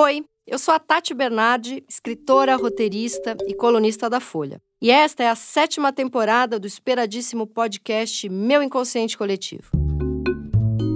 [0.00, 4.60] Oi, eu sou a Tati Bernardi, escritora, roteirista e colunista da Folha.
[4.80, 9.72] E esta é a sétima temporada do esperadíssimo podcast Meu Inconsciente Coletivo.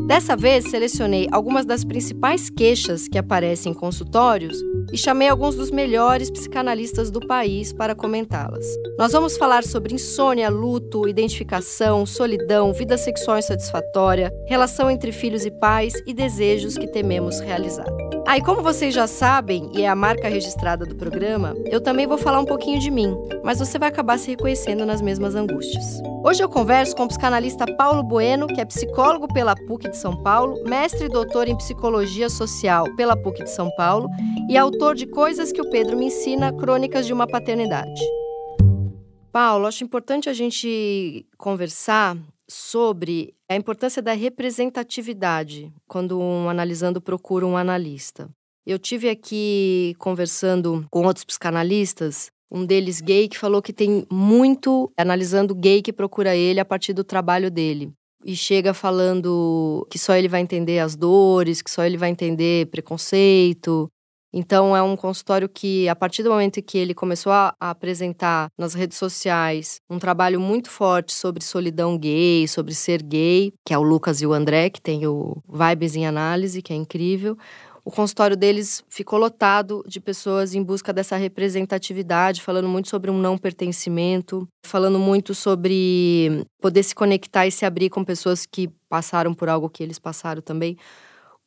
[0.07, 4.56] Dessa vez, selecionei algumas das principais queixas que aparecem em consultórios
[4.92, 8.64] e chamei alguns dos melhores psicanalistas do país para comentá-las.
[8.96, 15.50] Nós vamos falar sobre insônia, luto, identificação, solidão, vida sexual insatisfatória, relação entre filhos e
[15.50, 17.88] pais e desejos que tememos realizar.
[18.25, 22.07] Ah, e como vocês já sabem, e é a marca registrada do programa, eu também
[22.07, 26.01] vou falar um pouquinho de mim, mas você vai acabar se reconhecendo nas mesmas angústias.
[26.25, 30.16] Hoje eu converso com o psicanalista Paulo Bueno, que é psicólogo pela PUC de São
[30.23, 34.09] Paulo, mestre e doutor em psicologia social pela PUC de São Paulo
[34.49, 38.01] e autor de Coisas que o Pedro me ensina, Crônicas de uma Paternidade.
[39.33, 42.16] Paulo, acho importante a gente conversar
[42.52, 48.29] sobre a importância da representatividade quando um analisando procura um analista.
[48.65, 54.93] Eu tive aqui conversando com outros psicanalistas, um deles gay que falou que tem muito
[54.96, 57.90] analisando gay que procura ele a partir do trabalho dele.
[58.24, 62.66] E chega falando que só ele vai entender as dores, que só ele vai entender
[62.66, 63.88] preconceito,
[64.33, 68.72] então, é um consultório que, a partir do momento que ele começou a, apresentar nas
[68.72, 73.83] redes sociais um trabalho muito forte sobre solidão gay, sobre ser gay, que é o
[73.83, 77.36] Lucas e o André, que tem o Vibes em Análise, que é incrível.
[77.84, 83.19] O consultório deles ficou lotado de pessoas em busca dessa representatividade, falando muito sobre um
[83.19, 89.34] não pertencimento, falando muito sobre poder se conectar e se abrir com pessoas que passaram
[89.34, 90.77] por algo que eles passaram também.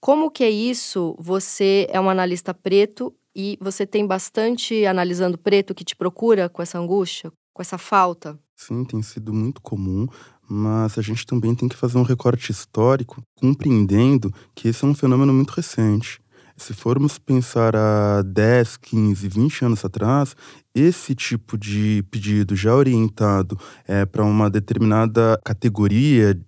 [0.05, 1.15] Como que é isso?
[1.17, 6.61] Você é um analista preto e você tem bastante analisando preto que te procura com
[6.61, 8.39] essa angústia, com essa falta?
[8.55, 10.05] Sim, tem sido muito comum,
[10.47, 14.93] mas a gente também tem que fazer um recorte histórico, compreendendo que esse é um
[14.93, 16.21] fenômeno muito recente.
[16.55, 20.35] Se formos pensar há 10, 15, 20 anos atrás,
[20.73, 26.39] esse tipo de pedido já orientado é, para uma determinada categoria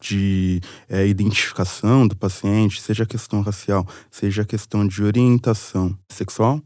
[0.00, 6.60] de é, identificação do paciente, seja questão racial, seja questão de orientação sexual,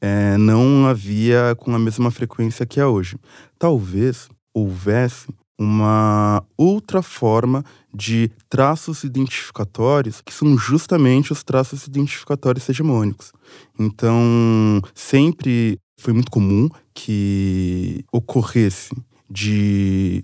[0.00, 3.16] é, não havia com a mesma frequência que é hoje.
[3.58, 5.26] Talvez houvesse
[5.58, 13.32] uma outra forma de traços identificatórios que são justamente os traços identificatórios hegemônicos.
[13.78, 18.94] Então, sempre foi muito comum que ocorresse
[19.30, 20.22] de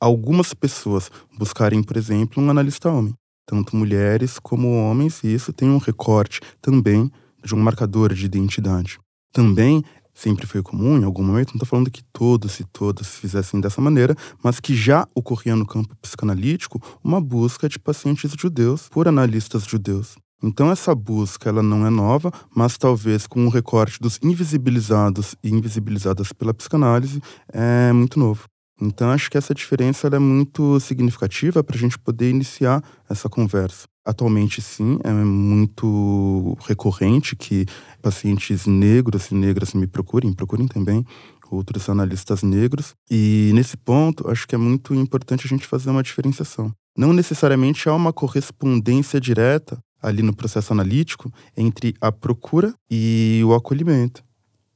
[0.00, 3.14] algumas pessoas buscarem, por exemplo, um analista homem,
[3.46, 7.10] tanto mulheres como homens, e isso tem um recorte também
[7.44, 8.98] de um marcador de identidade.
[9.32, 9.84] Também
[10.14, 13.80] sempre foi comum, em algum momento, não estou falando que todos e todas fizessem dessa
[13.80, 19.64] maneira, mas que já ocorria no campo psicanalítico uma busca de pacientes judeus por analistas
[19.64, 20.16] judeus.
[20.42, 25.50] Então essa busca ela não é nova, mas talvez com o recorte dos invisibilizados e
[25.50, 27.20] invisibilizadas pela psicanálise
[27.52, 28.44] é muito novo.
[28.80, 33.86] Então, acho que essa diferença é muito significativa para a gente poder iniciar essa conversa.
[34.04, 37.66] Atualmente, sim, é muito recorrente que
[38.00, 41.04] pacientes negros e negras me procurem, procurem também
[41.50, 42.94] outros analistas negros.
[43.10, 46.72] E nesse ponto, acho que é muito importante a gente fazer uma diferenciação.
[46.96, 53.54] Não necessariamente há uma correspondência direta ali no processo analítico entre a procura e o
[53.54, 54.22] acolhimento.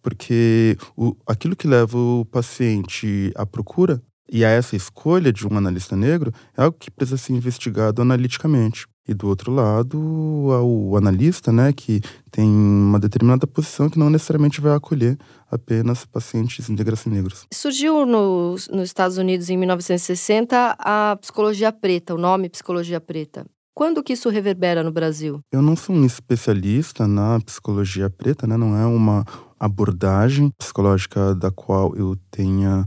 [0.05, 5.57] Porque o, aquilo que leva o paciente à procura e a essa escolha de um
[5.57, 8.87] analista negro é algo que precisa ser investigado analiticamente.
[9.09, 12.01] E do outro lado, o analista, né, que
[12.31, 15.19] tem uma determinada posição que não necessariamente vai acolher
[15.51, 17.47] apenas pacientes negras e negros.
[17.53, 23.47] Surgiu no, nos Estados Unidos em 1960 a psicologia preta, o nome psicologia preta.
[23.75, 25.41] Quando que isso reverbera no Brasil?
[25.51, 28.57] Eu não sou um especialista na psicologia preta, né?
[28.57, 29.25] Não é uma
[29.65, 32.85] abordagem psicológica da qual eu tenha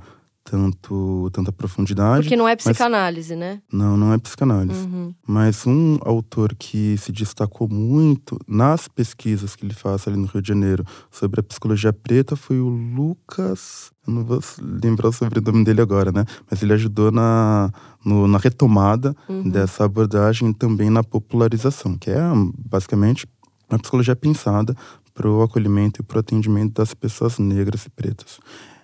[0.50, 2.22] tanto tanta profundidade.
[2.22, 3.40] Porque não é psicanálise, mas...
[3.40, 3.62] né?
[3.72, 4.80] Não, não é psicanálise.
[4.80, 5.14] Uhum.
[5.28, 10.42] Mas um autor que se destacou muito nas pesquisas que ele faz ali no Rio
[10.42, 13.92] de Janeiro sobre a psicologia preta foi o Lucas.
[14.08, 16.24] Eu não vou lembrar o sobrenome dele agora, né?
[16.50, 17.70] Mas ele ajudou na,
[18.06, 19.50] no, na retomada uhum.
[19.50, 22.22] dessa abordagem também na popularização, que é
[22.58, 23.28] basicamente
[23.70, 24.74] a psicologia pensada
[25.18, 28.40] para o acolhimento e para o atendimento das pessoas negras e pretas.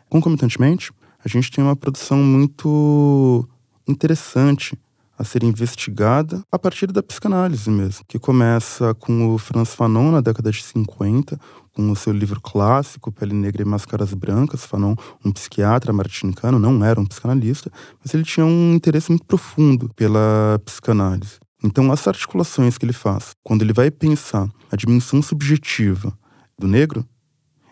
[0.10, 0.92] Concomitantemente,
[1.24, 3.48] a gente tem uma produção muito
[3.88, 4.76] interessante
[5.16, 10.22] a ser investigada a partir da psicanálise mesmo, que começa com o Franz Fanon na
[10.22, 11.40] década de 50,
[11.72, 14.66] com o seu livro clássico Pele Negra e Máscaras Brancas.
[14.66, 17.72] Fanon, um psiquiatra martinicano, não era um psicanalista,
[18.04, 21.38] mas ele tinha um interesse muito profundo pela psicanálise.
[21.64, 26.12] Então, as articulações que ele faz, quando ele vai pensar a dimensão subjetiva
[26.64, 27.06] do negro,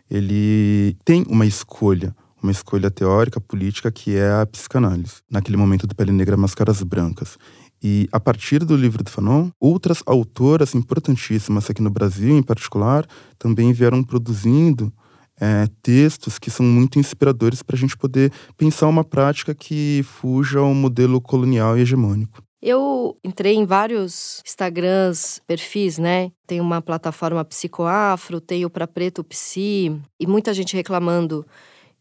[0.10, 5.96] ele tem uma escolha, uma escolha teórica, política, que é a psicanálise, naquele momento do
[5.96, 7.38] Pele Negra Máscaras Brancas.
[7.82, 13.08] E a partir do livro do Fanon, outras autoras importantíssimas aqui no Brasil, em particular,
[13.40, 14.94] também vieram produzindo
[15.40, 20.60] é, textos que são muito inspiradores para a gente poder pensar uma prática que fuja
[20.60, 22.44] ao modelo colonial e hegemônico.
[22.62, 26.32] Eu entrei em vários Instagrams, perfis, né?
[26.46, 31.44] Tem uma plataforma Psicoafro, tem o Pra Preto Psi, e muita gente reclamando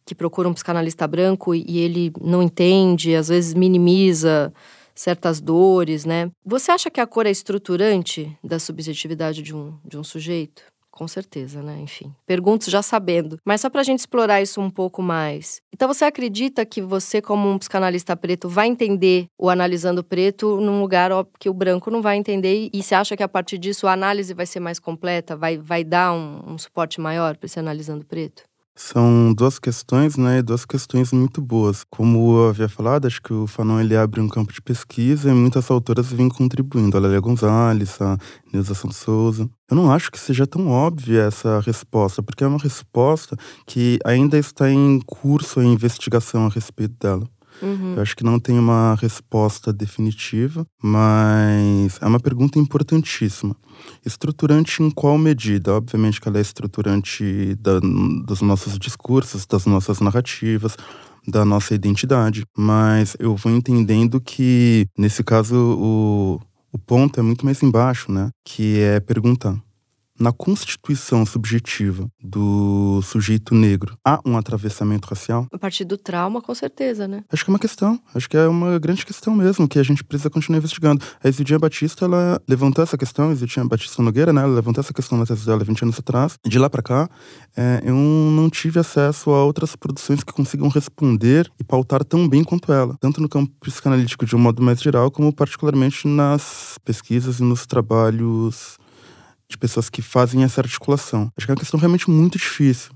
[0.04, 4.52] que procura um psicanalista branco e ele não entende, às vezes minimiza
[4.94, 6.30] certas dores, né?
[6.44, 10.62] Você acha que a cor é estruturante da subjetividade de um, de um sujeito?
[11.00, 11.80] Com certeza, né?
[11.80, 13.38] Enfim, pergunto já sabendo.
[13.42, 15.62] Mas só para a gente explorar isso um pouco mais.
[15.72, 20.78] Então, você acredita que você, como um psicanalista preto, vai entender o analisando preto num
[20.78, 22.68] lugar que o branco não vai entender?
[22.70, 25.34] E você acha que a partir disso a análise vai ser mais completa?
[25.34, 28.49] Vai, vai dar um, um suporte maior para esse analisando preto?
[28.74, 30.42] São duas questões, né?
[30.42, 31.84] Duas questões muito boas.
[31.90, 35.34] Como eu havia falado, acho que o Fanon ele abre um campo de pesquisa e
[35.34, 36.96] muitas autoras vêm contribuindo.
[36.96, 38.16] A Lélia Gonzalez, a
[38.52, 39.50] Neuza Santos Souza.
[39.70, 43.36] Eu não acho que seja tão óbvia essa resposta, porque é uma resposta
[43.66, 47.28] que ainda está em curso a investigação a respeito dela.
[47.62, 47.94] Uhum.
[47.96, 53.56] Eu acho que não tem uma resposta definitiva, mas é uma pergunta importantíssima.
[54.04, 55.74] Estruturante em qual medida?
[55.74, 57.80] Obviamente que ela é estruturante da,
[58.24, 60.76] dos nossos discursos, das nossas narrativas,
[61.26, 62.44] da nossa identidade.
[62.56, 66.40] Mas eu vou entendendo que, nesse caso, o,
[66.72, 68.30] o ponto é muito mais embaixo, né?
[68.44, 69.56] Que é perguntar
[70.20, 75.46] na constituição subjetiva do sujeito negro, há um atravessamento racial?
[75.50, 77.24] A partir do trauma, com certeza, né?
[77.32, 77.98] Acho que é uma questão.
[78.14, 81.02] Acho que é uma grande questão mesmo, que a gente precisa continuar investigando.
[81.24, 84.42] A Isidinha Batista, ela levantou essa questão, a Isidinha Batista Nogueira, né?
[84.42, 86.36] Ela levantou essa questão na tese dela 20 anos atrás.
[86.46, 87.08] De lá para cá,
[87.56, 92.44] é, eu não tive acesso a outras produções que consigam responder e pautar tão bem
[92.44, 92.96] quanto ela.
[93.00, 97.66] Tanto no campo psicanalítico de um modo mais geral, como particularmente nas pesquisas e nos
[97.66, 98.78] trabalhos
[99.50, 101.30] de pessoas que fazem essa articulação.
[101.36, 102.92] Acho que é uma questão realmente muito difícil.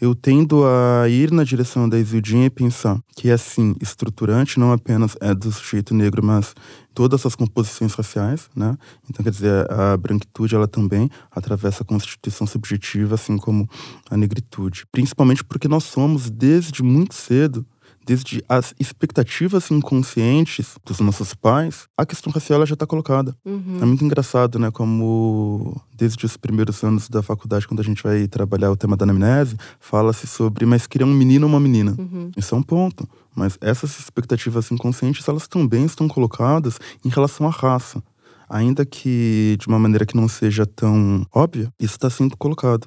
[0.00, 4.72] Eu tendo a ir na direção da Isildinha e pensar que é, assim, estruturante, não
[4.72, 6.56] apenas é do sujeito negro, mas
[6.92, 8.76] todas as composições raciais, né?
[9.08, 13.68] Então, quer dizer, a branquitude, ela também atravessa a constituição subjetiva, assim como
[14.10, 14.84] a negritude.
[14.90, 17.64] Principalmente porque nós somos, desde muito cedo,
[18.04, 23.36] desde as expectativas inconscientes dos nossos pais, a questão racial já está colocada.
[23.44, 23.78] Uhum.
[23.80, 24.70] É muito engraçado, né?
[24.70, 29.04] Como desde os primeiros anos da faculdade, quando a gente vai trabalhar o tema da
[29.04, 31.94] anamnese, fala-se sobre, mas queria um menino ou uma menina.
[31.98, 32.30] Uhum.
[32.36, 33.08] Isso é um ponto.
[33.34, 38.02] Mas essas expectativas inconscientes, elas também estão colocadas em relação à raça.
[38.48, 42.86] Ainda que de uma maneira que não seja tão óbvia, isso está sendo colocado.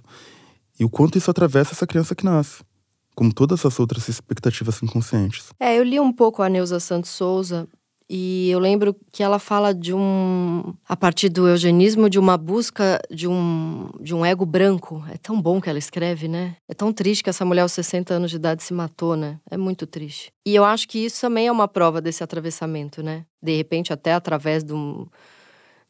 [0.80, 2.64] E o quanto isso atravessa essa criança que nasce
[3.16, 5.50] como todas as outras expectativas inconscientes.
[5.60, 7.68] É, eu li um pouco a Neuza Santos Souza
[8.08, 13.02] e eu lembro que ela fala de um, a partir do eugenismo, de uma busca
[13.10, 15.04] de um, de um ego branco.
[15.12, 16.56] É tão bom que ela escreve, né?
[16.70, 19.40] É tão triste que essa mulher aos 60 anos de idade se matou, né?
[19.50, 20.32] É muito triste.
[20.46, 23.26] E eu acho que isso também é uma prova desse atravessamento, né?
[23.42, 25.08] De repente, até através de um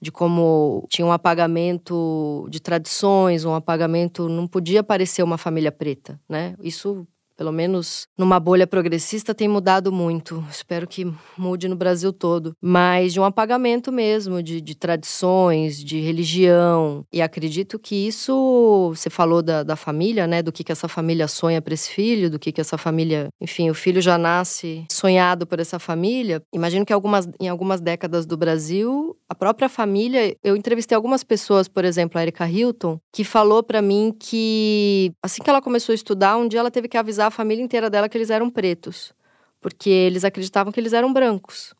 [0.01, 6.19] de como tinha um apagamento de tradições, um apagamento, não podia parecer uma família preta,
[6.29, 6.53] né?
[6.61, 10.43] Isso pelo menos numa bolha progressista, tem mudado muito.
[10.49, 12.53] Espero que mude no Brasil todo.
[12.61, 17.05] Mas de um apagamento mesmo, de, de tradições, de religião.
[17.11, 20.41] E acredito que isso, você falou da, da família, né?
[20.41, 23.29] Do que, que essa família sonha para esse filho, do que, que essa família.
[23.41, 26.41] Enfim, o filho já nasce sonhado por essa família.
[26.53, 30.35] Imagino que algumas, em algumas décadas do Brasil, a própria família.
[30.43, 35.41] Eu entrevistei algumas pessoas, por exemplo, a Erika Hilton, que falou para mim que assim
[35.41, 38.09] que ela começou a estudar, um dia ela teve que avisar a família inteira dela
[38.09, 39.13] que eles eram pretos,
[39.61, 41.73] porque eles acreditavam que eles eram brancos.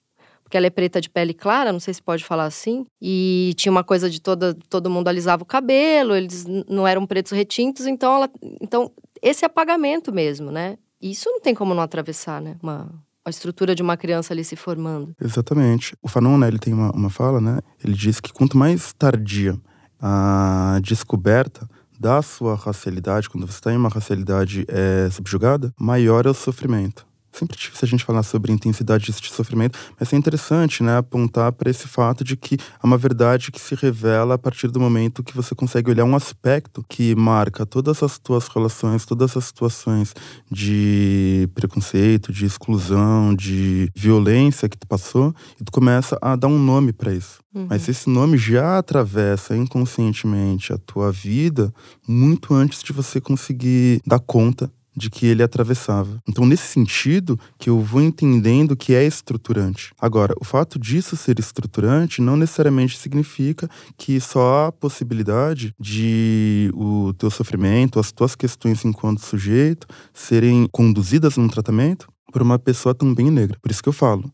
[0.43, 3.71] Porque ela é preta de pele clara, não sei se pode falar assim, e tinha
[3.71, 8.15] uma coisa de toda, todo mundo alisava o cabelo, eles não eram pretos retintos, então
[8.15, 8.29] ela,
[8.61, 8.91] então
[9.23, 10.77] esse apagamento mesmo, né?
[11.01, 12.57] Isso não tem como não atravessar, né?
[12.61, 12.91] Uma,
[13.25, 15.15] a estrutura de uma criança ali se formando.
[15.19, 15.95] Exatamente.
[16.01, 17.59] O Fanon, né, ele tem uma, uma fala, né?
[17.83, 19.59] Ele diz que quanto mais tardia
[19.99, 21.67] a descoberta,
[21.99, 27.07] da sua racialidade, quando você está em uma racialidade é, subjugada, maior é o sofrimento.
[27.37, 31.69] Sempre difícil a gente falar sobre intensidade de sofrimento, mas é interessante, né, apontar para
[31.69, 35.35] esse fato de que é uma verdade que se revela a partir do momento que
[35.35, 40.13] você consegue olhar um aspecto que marca todas as tuas relações, todas as situações
[40.49, 46.59] de preconceito, de exclusão, de violência que tu passou, e tu começa a dar um
[46.59, 47.39] nome para isso.
[47.53, 47.67] Uhum.
[47.69, 51.73] Mas esse nome já atravessa inconscientemente a tua vida
[52.07, 56.21] muito antes de você conseguir dar conta de que ele atravessava.
[56.27, 59.91] Então, nesse sentido, que eu vou entendendo que é estruturante.
[59.99, 67.13] Agora, o fato disso ser estruturante não necessariamente significa que só há possibilidade de o
[67.13, 73.31] teu sofrimento, as tuas questões enquanto sujeito, serem conduzidas num tratamento por uma pessoa também
[73.31, 73.57] negra.
[73.61, 74.31] Por isso que eu falo,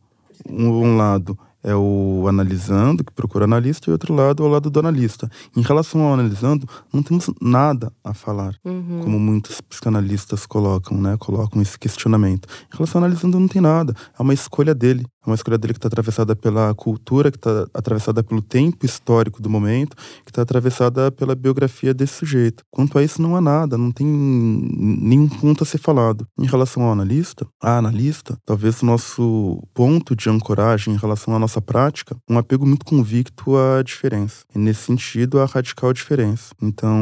[0.50, 4.80] um, lado é o analisando, que procura analista, e outro lado é o lado do
[4.80, 5.30] analista.
[5.56, 9.02] Em relação ao analisando, não temos nada a falar, uhum.
[9.04, 11.16] como muitos psicanalistas colocam, né?
[11.20, 12.48] Colocam esse questionamento.
[12.74, 13.94] Em relação ao analisando, não tem nada.
[14.18, 15.06] É uma escolha dele.
[15.26, 19.42] É uma escolha dele que está atravessada pela cultura, que está atravessada pelo tempo histórico
[19.42, 22.64] do momento, que está atravessada pela biografia desse sujeito.
[22.72, 26.26] Quanto a isso, não há nada, não tem nenhum ponto a ser falado.
[26.40, 31.40] Em relação ao analista, a analista, talvez o nosso ponto de ancoragem em relação à
[31.40, 34.44] nossa prática, um apego muito convicto à diferença.
[34.56, 36.54] E nesse sentido, a radical diferença.
[36.62, 37.00] Então,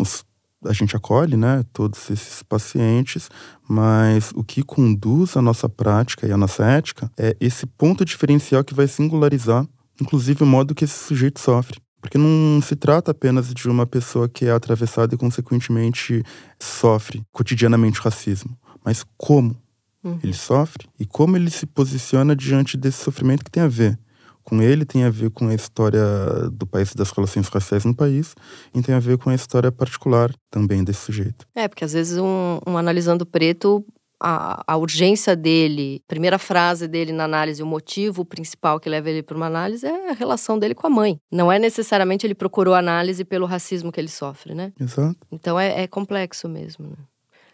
[0.00, 0.24] os
[0.64, 3.30] a gente acolhe, né, todos esses pacientes,
[3.68, 8.64] mas o que conduz a nossa prática e a nossa ética é esse ponto diferencial
[8.64, 9.66] que vai singularizar,
[10.00, 11.80] inclusive, o modo que esse sujeito sofre.
[12.00, 16.22] Porque não se trata apenas de uma pessoa que é atravessada e, consequentemente,
[16.60, 19.56] sofre cotidianamente racismo, mas como
[20.02, 20.18] uhum.
[20.22, 23.98] ele sofre e como ele se posiciona diante desse sofrimento que tem a ver
[24.44, 26.04] com ele, tem a ver com a história
[26.52, 28.34] do país das relações raciais no país
[28.74, 31.46] e tem a ver com a história particular também desse sujeito.
[31.54, 33.84] É, porque às vezes um, um analisando preto
[34.20, 39.10] a, a, urgência dele, a primeira frase dele na análise, o motivo principal que leva
[39.10, 41.18] ele para uma análise é a relação dele com a mãe.
[41.30, 44.72] Não é necessariamente ele procurou análise pelo racismo que ele sofre, né?
[44.80, 45.18] Exato.
[45.30, 46.86] Então é, é complexo mesmo.
[46.86, 46.96] Né?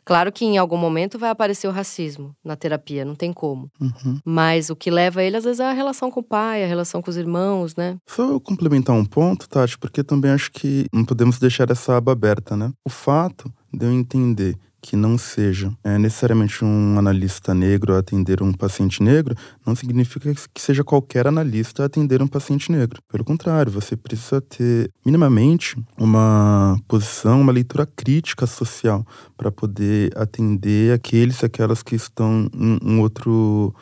[0.04, 3.70] Claro que em algum momento vai aparecer o racismo na terapia, não tem como.
[3.80, 4.18] Uhum.
[4.24, 7.02] Mas o que leva ele, às vezes, é a relação com o pai, a relação
[7.02, 7.96] com os irmãos, né?
[8.06, 12.56] Só complementar um ponto, Tati, porque também acho que não podemos deixar essa aba aberta,
[12.56, 12.72] né?
[12.84, 18.52] O fato de eu entender que não seja é, necessariamente um analista negro atender um
[18.52, 19.34] paciente negro,
[19.66, 23.02] não significa que seja qualquer analista atender um paciente negro.
[23.08, 29.06] Pelo contrário, você precisa ter minimamente uma posição, uma leitura crítica social
[29.36, 33.74] para poder atender aqueles e aquelas que estão em um outro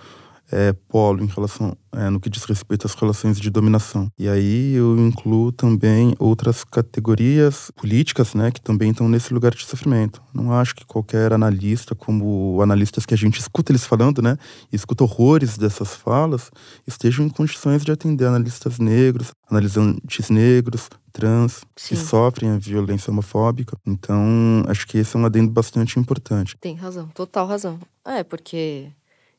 [0.51, 4.11] é, polo em relação é, no que diz respeito às relações de dominação.
[4.19, 9.65] E aí eu incluo também outras categorias políticas, né, que também estão nesse lugar de
[9.65, 10.23] sofrimento.
[10.33, 14.37] Não acho que qualquer analista, como analistas que a gente escuta eles falando, né,
[14.73, 16.51] e escuta horrores dessas falas,
[16.87, 21.95] estejam em condições de atender analistas negros, analisantes negros, trans, Sim.
[21.95, 23.77] que sofrem a violência homofóbica.
[23.87, 26.57] Então, acho que esse é um adendo bastante importante.
[26.61, 27.79] Tem razão, total razão.
[28.05, 28.89] É, porque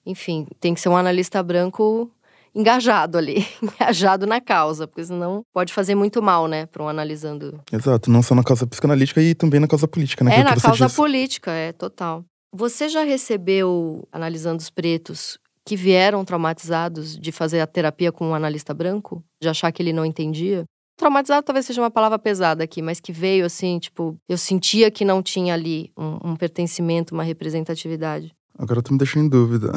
[0.06, 2.12] enfim, tem que ser um analista branco
[2.53, 7.62] engajado ali, engajado na causa, porque senão pode fazer muito mal, né, para um analisando.
[7.72, 10.39] Exato, não só na causa psicanalítica e também na causa política, né?
[10.39, 12.24] É, na causa política, é, total.
[12.51, 18.34] Você já recebeu, analisando os pretos, que vieram traumatizados de fazer a terapia com um
[18.34, 19.24] analista branco?
[19.39, 20.65] De achar que ele não entendia?
[20.98, 25.06] Traumatizado talvez seja uma palavra pesada aqui, mas que veio assim, tipo, eu sentia que
[25.06, 28.34] não tinha ali um, um pertencimento, uma representatividade.
[28.59, 29.71] Agora tu me deixou em dúvida.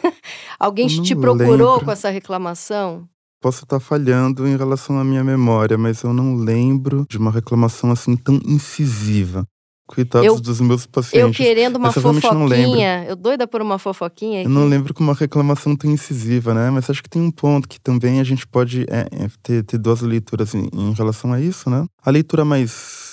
[0.60, 1.84] Alguém te procurou lembro.
[1.86, 3.08] com essa reclamação?
[3.40, 7.90] Posso estar falhando em relação à minha memória, mas eu não lembro de uma reclamação
[7.90, 9.46] assim tão incisiva.
[9.86, 11.40] Coitados eu, dos meus pacientes.
[11.40, 14.40] Eu querendo uma fofoquinha, eu doida por uma fofoquinha.
[14.40, 14.46] Aqui.
[14.46, 16.68] Eu não lembro com uma reclamação tão incisiva, né?
[16.68, 19.78] Mas acho que tem um ponto que também a gente pode é, é, ter, ter
[19.78, 21.86] duas leituras em, em relação a isso, né?
[22.02, 23.07] A leitura mais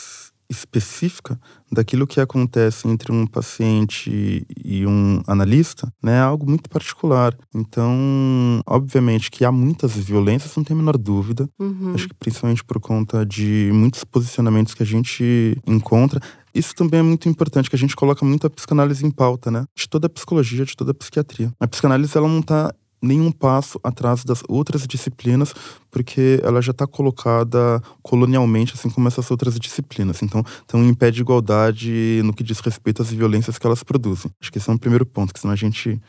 [0.49, 1.39] específica
[1.71, 7.35] daquilo que acontece entre um paciente e um analista, né, é algo muito particular.
[7.53, 11.49] Então, obviamente que há muitas violências, não tem a menor dúvida.
[11.59, 11.93] Uhum.
[11.93, 16.19] Acho que principalmente por conta de muitos posicionamentos que a gente encontra.
[16.53, 19.65] Isso também é muito importante, que a gente coloca muito a psicanálise em pauta, né?
[19.75, 21.51] De toda a psicologia, de toda a psiquiatria.
[21.59, 22.73] A psicanálise, ela não está
[23.05, 25.53] nenhum passo atrás das outras disciplinas,
[25.91, 30.21] porque ela já está colocada colonialmente, assim como essas outras disciplinas.
[30.21, 34.31] Então, então impede igualdade no que diz respeito às violências que elas produzem.
[34.41, 36.01] Acho que esse é um primeiro ponto, que senão a gente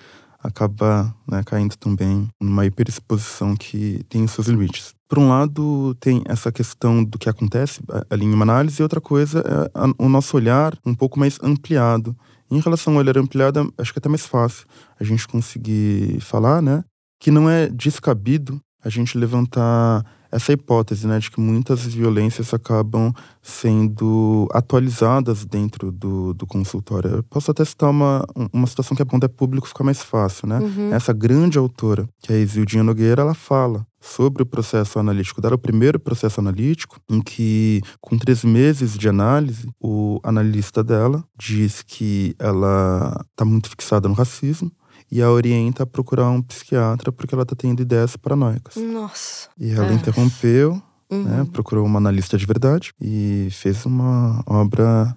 [0.42, 4.94] acaba né, caindo também numa hiperexposição que tem os seus limites.
[5.08, 9.00] Por um lado, tem essa questão do que acontece ali em uma análise, e outra
[9.00, 12.16] coisa é o nosso olhar um pouco mais ampliado
[12.50, 14.66] Em relação ao olhar ampliado, acho que é até mais fácil
[14.98, 16.84] a gente conseguir falar, né?
[17.20, 20.04] Que não é descabido a gente levantar
[20.36, 23.12] essa hipótese, né, de que muitas violências acabam
[23.42, 27.16] sendo atualizadas dentro do, do consultório.
[27.16, 30.46] Eu posso até citar uma, uma situação que é quando é público fica mais fácil,
[30.46, 30.58] né?
[30.58, 30.92] Uhum.
[30.92, 35.54] Essa grande autora, que é a Isildinha Nogueira, ela fala sobre o processo analítico dela,
[35.54, 41.82] o primeiro processo analítico, em que, com três meses de análise, o analista dela diz
[41.82, 44.70] que ela está muito fixada no racismo,
[45.10, 48.76] e a orienta a procurar um psiquiatra porque ela está tendo ideias paranoicas.
[48.76, 49.48] Nossa.
[49.58, 49.94] E ela é.
[49.94, 51.22] interrompeu, uhum.
[51.22, 55.16] né, procurou uma analista de verdade e fez uma obra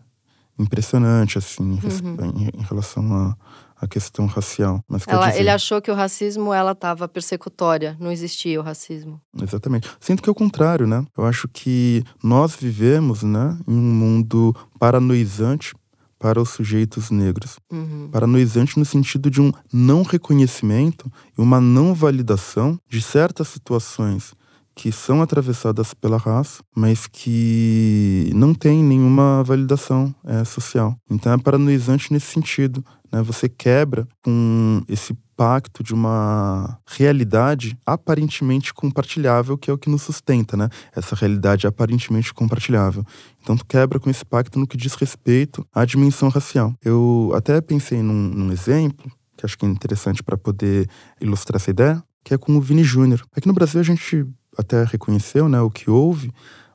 [0.58, 2.52] impressionante, assim, uhum.
[2.54, 3.36] em, relação a
[3.82, 4.84] a questão racial.
[4.88, 5.36] Mas ela.
[5.36, 9.22] Ele achou que o racismo ela estava persecutória, não existia o racismo.
[9.42, 9.90] Exatamente.
[10.00, 11.06] Sinto que é o contrário, né?
[11.18, 15.74] Eu acho que nós vivemos, né, em um mundo paranoizante
[16.20, 17.58] para os sujeitos negros.
[17.72, 18.10] Uhum.
[18.12, 24.34] Paranoizante no sentido de um não reconhecimento e uma não validação de certas situações
[24.80, 30.96] que são atravessadas pela raça, mas que não tem nenhuma validação é, social.
[31.12, 32.82] Então é paranoizante nesse sentido.
[33.12, 33.22] Né?
[33.24, 40.04] Você quebra com esse pacto de uma realidade aparentemente compartilhável, que é o que nos
[40.04, 40.70] sustenta, né?
[40.96, 43.04] Essa realidade aparentemente compartilhável.
[43.42, 46.74] Então tu quebra com esse pacto no que diz respeito à dimensão racial.
[46.82, 51.70] Eu até pensei num, num exemplo, que acho que é interessante para poder ilustrar essa
[51.70, 53.26] ideia, que é com o Vini Júnior.
[53.36, 54.26] Aqui no Brasil a gente
[54.60, 56.32] até reconheceu né, o que houve,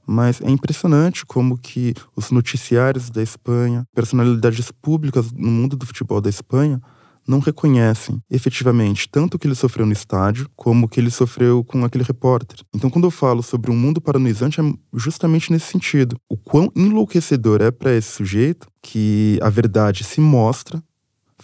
[0.06, 6.20] mas é impressionante como que os noticiários da Espanha, personalidades públicas no mundo do futebol
[6.20, 6.80] da Espanha,
[7.26, 11.64] não reconhecem efetivamente tanto o que ele sofreu no estádio, como o que ele sofreu
[11.64, 12.58] com aquele repórter.
[12.74, 16.16] Então, quando eu falo sobre um mundo paranoizante, é justamente nesse sentido.
[16.28, 20.82] O quão enlouquecedor é para esse sujeito que a verdade se mostra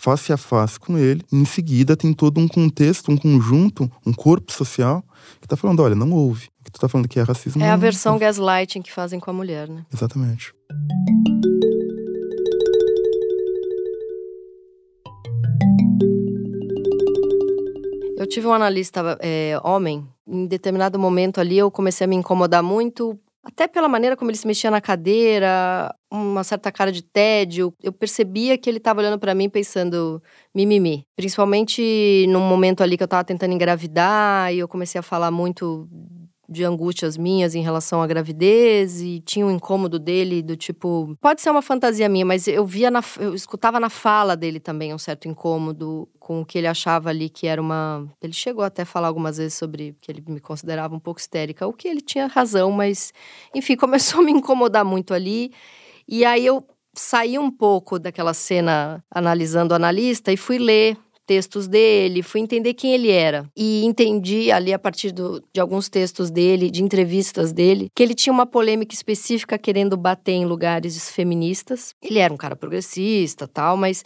[0.00, 4.12] face a face com ele, e em seguida tem todo um contexto, um conjunto, um
[4.14, 5.04] corpo social
[5.38, 6.46] que está falando: olha, não houve.
[6.60, 7.62] O que tu está falando que é racismo.
[7.62, 8.18] É a versão não...
[8.18, 9.84] gaslighting que fazem com a mulher, né?
[9.92, 10.54] Exatamente.
[18.16, 22.62] Eu tive um analista é, homem, em determinado momento ali eu comecei a me incomodar
[22.62, 27.74] muito, até pela maneira como ele se mexia na cadeira, uma certa cara de tédio.
[27.82, 30.22] Eu percebia que ele estava olhando para mim pensando
[30.54, 31.06] mimimi.
[31.16, 35.88] Principalmente num momento ali que eu estava tentando engravidar e eu comecei a falar muito
[36.50, 41.40] de angústias minhas em relação à gravidez e tinha um incômodo dele do tipo, pode
[41.40, 44.98] ser uma fantasia minha, mas eu via na, eu escutava na fala dele também um
[44.98, 48.86] certo incômodo com o que ele achava ali que era uma, ele chegou até a
[48.86, 52.26] falar algumas vezes sobre que ele me considerava um pouco histérica, o que ele tinha
[52.26, 53.12] razão, mas
[53.54, 55.52] enfim, começou a me incomodar muito ali.
[56.08, 60.96] E aí eu saí um pouco daquela cena analisando o analista e fui ler
[61.30, 63.48] textos dele, fui entender quem ele era.
[63.56, 68.16] E entendi ali a partir do, de alguns textos dele, de entrevistas dele, que ele
[68.16, 71.94] tinha uma polêmica específica querendo bater em lugares feministas.
[72.02, 74.04] Ele era um cara progressista, tal, mas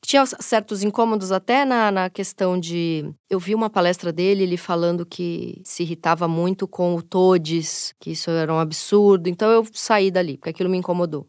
[0.00, 3.04] tinha certos incômodos até na, na questão de.
[3.28, 8.12] Eu vi uma palestra dele, ele falando que se irritava muito com o Todes, que
[8.12, 9.28] isso era um absurdo.
[9.28, 11.26] Então eu saí dali, porque aquilo me incomodou.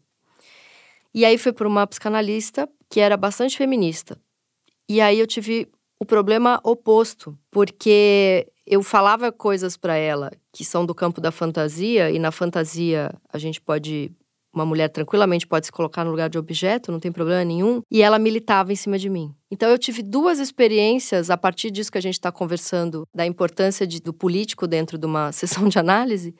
[1.12, 4.18] E aí fui para uma psicanalista que era bastante feminista.
[4.88, 5.68] E aí eu tive
[5.98, 12.10] o problema oposto, porque eu falava coisas para ela que são do campo da fantasia,
[12.10, 14.12] e na fantasia a gente pode.
[14.52, 18.00] Uma mulher tranquilamente pode se colocar no lugar de objeto, não tem problema nenhum, e
[18.00, 19.34] ela militava em cima de mim.
[19.50, 23.84] Então eu tive duas experiências a partir disso que a gente está conversando, da importância
[23.84, 26.36] de, do político dentro de uma sessão de análise.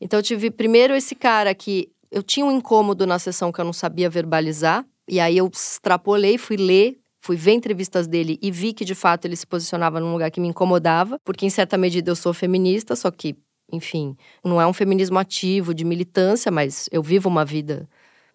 [0.00, 3.64] Então eu tive primeiro esse cara que eu tinha um incômodo na sessão que eu
[3.64, 8.74] não sabia verbalizar, e aí eu extrapolei, fui ler fui ver entrevistas dele e vi
[8.74, 12.10] que de fato ele se posicionava num lugar que me incomodava, porque em certa medida
[12.10, 13.34] eu sou feminista, só que,
[13.72, 17.88] enfim, não é um feminismo ativo de militância, mas eu vivo uma vida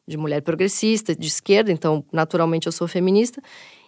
[0.08, 3.40] de mulher progressista, de esquerda, então naturalmente eu sou feminista.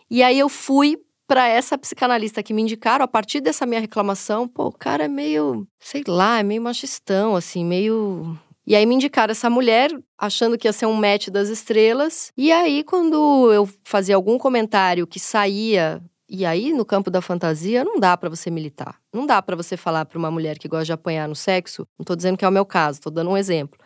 [0.07, 4.47] E aí eu fui para essa psicanalista que me indicaram, a partir dessa minha reclamação,
[4.47, 8.95] pô, o cara é meio, sei lá, é meio machistão, assim, meio e aí me
[8.95, 12.31] indicaram essa mulher, achando que ia ser um match das estrelas.
[12.37, 16.01] E aí, quando eu fazia algum comentário que saía.
[16.29, 18.95] E aí, no campo da fantasia, não dá para você militar.
[19.13, 21.85] Não dá para você falar para uma mulher que gosta de apanhar no sexo.
[21.99, 23.77] Não tô dizendo que é o meu caso, tô dando um exemplo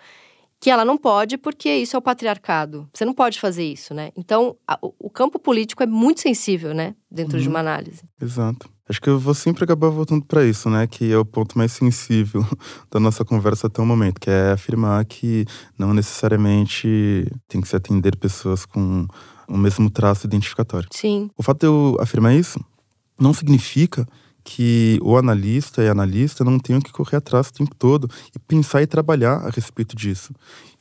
[0.60, 2.90] que ela não pode porque isso é o patriarcado.
[2.92, 4.12] Você não pode fazer isso, né?
[4.16, 7.44] Então, a, o campo político é muito sensível, né, dentro uhum.
[7.44, 8.04] de uma análise.
[8.20, 8.68] Exato.
[8.88, 11.72] Acho que eu vou sempre acabar voltando para isso, né, que é o ponto mais
[11.72, 12.46] sensível
[12.92, 15.46] da nossa conversa até o momento, que é afirmar que
[15.78, 19.08] não necessariamente tem que se atender pessoas com
[19.48, 20.88] o mesmo traço identificatório.
[20.92, 21.32] Sim.
[21.36, 22.60] O fato de eu afirmar isso
[23.20, 24.06] não significa
[24.44, 28.38] que o analista e a analista não tenham que correr atrás o tempo todo e
[28.38, 30.32] pensar e trabalhar a respeito disso.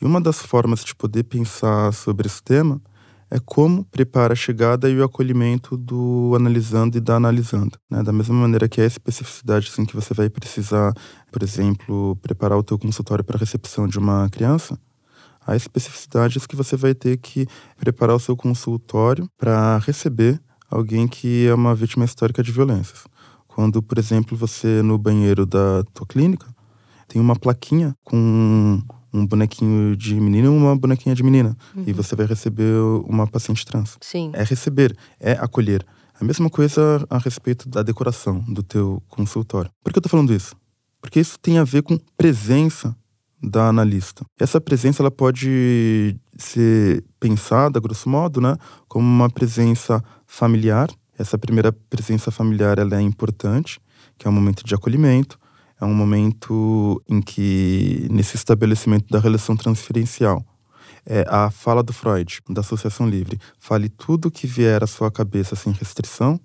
[0.01, 2.81] E uma das formas de poder pensar sobre esse tema
[3.31, 7.79] é como prepara a chegada e o acolhimento do analisando e da analisando.
[7.91, 8.03] Né?
[8.03, 10.93] Da mesma maneira que a especificidade assim, que você vai precisar,
[11.33, 14.79] por exemplo, preparar o teu consultório para a recepção de uma criança,
[15.47, 21.47] há especificidades que você vai ter que preparar o seu consultório para receber alguém que
[21.47, 23.05] é uma vítima histórica de violências.
[23.47, 26.47] Quando, por exemplo, você no banheiro da tua clínica
[27.07, 28.83] tem uma plaquinha com
[29.15, 31.57] um bonequinho de menino e uma bonequinha de menina.
[31.75, 31.85] Uhum.
[31.87, 32.75] E você vai receber
[33.07, 33.97] uma paciente trans.
[34.01, 34.33] Sim.
[34.35, 35.87] É receber, é acolher.
[36.21, 39.71] A mesma coisa a respeito da decoração do teu consultório.
[39.83, 40.57] Por que eu tô falando isso?
[41.01, 42.97] Porque isso tem a ver com presença
[43.41, 44.25] da analista.
[44.41, 48.57] Essa presença ela pode ser pensada, grosso modo, né,
[48.89, 50.89] como uma presença familiar.
[51.17, 53.79] Essa primeira presença familiar ela é importante,
[54.19, 55.39] que é um momento de acolhimento,
[55.85, 60.45] é um momento em que, nesse estabelecimento da relação transferencial,
[61.07, 65.55] é a fala do Freud, da associação livre, fale tudo que vier à sua cabeça
[65.55, 66.41] sem restrição,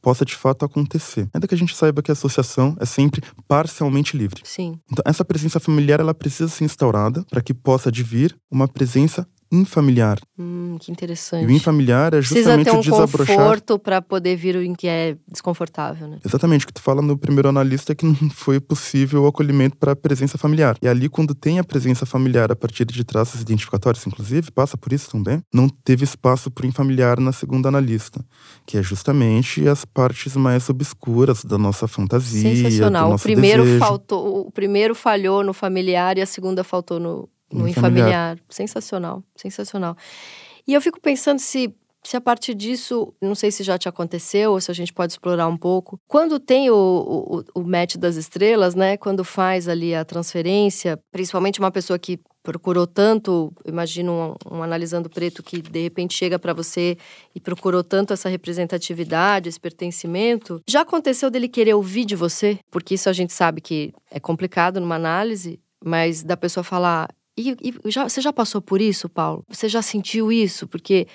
[0.00, 1.28] possa de fato acontecer.
[1.32, 4.42] Ainda que a gente saiba que a associação é sempre parcialmente livre.
[4.44, 4.78] Sim.
[4.92, 10.18] Então, essa presença familiar ela precisa ser instaurada para que possa advir uma presença infamiliar.
[10.38, 11.44] Hum, que interessante.
[11.44, 13.36] E o infamiliar é justamente Precisa ter um o desabrochar.
[13.36, 16.18] conforto para poder vir o que é desconfortável, né?
[16.24, 19.76] Exatamente, o que tu fala no primeiro analista é que não foi possível o acolhimento
[19.76, 20.76] para a presença familiar.
[20.82, 24.92] E ali, quando tem a presença familiar a partir de traços identificatórios, inclusive, passa por
[24.92, 28.24] isso também, não teve espaço para o infamiliar na segunda analista,
[28.66, 32.54] que é justamente as partes mais obscuras da nossa fantasia.
[32.54, 33.10] Sensacional.
[33.10, 33.78] Do o primeiro desejo.
[33.78, 38.38] faltou, o primeiro falhou no familiar e a segunda faltou no, no infamiliar.
[38.48, 39.96] Sensacional, sensacional.
[40.66, 44.52] E eu fico pensando se, se a partir disso, não sei se já te aconteceu
[44.52, 45.98] ou se a gente pode explorar um pouco.
[46.08, 48.96] Quando tem o, o, o match das estrelas, né?
[48.96, 55.08] Quando faz ali a transferência, principalmente uma pessoa que procurou tanto, imagino um, um analisando
[55.08, 56.96] preto que de repente chega para você
[57.34, 60.60] e procurou tanto essa representatividade, esse pertencimento.
[60.68, 62.58] Já aconteceu dele querer ouvir de você?
[62.70, 67.56] Porque isso a gente sabe que é complicado numa análise, mas da pessoa falar e,
[67.84, 69.44] e já, você já passou por isso, Paulo?
[69.48, 70.66] Você já sentiu isso?
[70.68, 71.06] Porque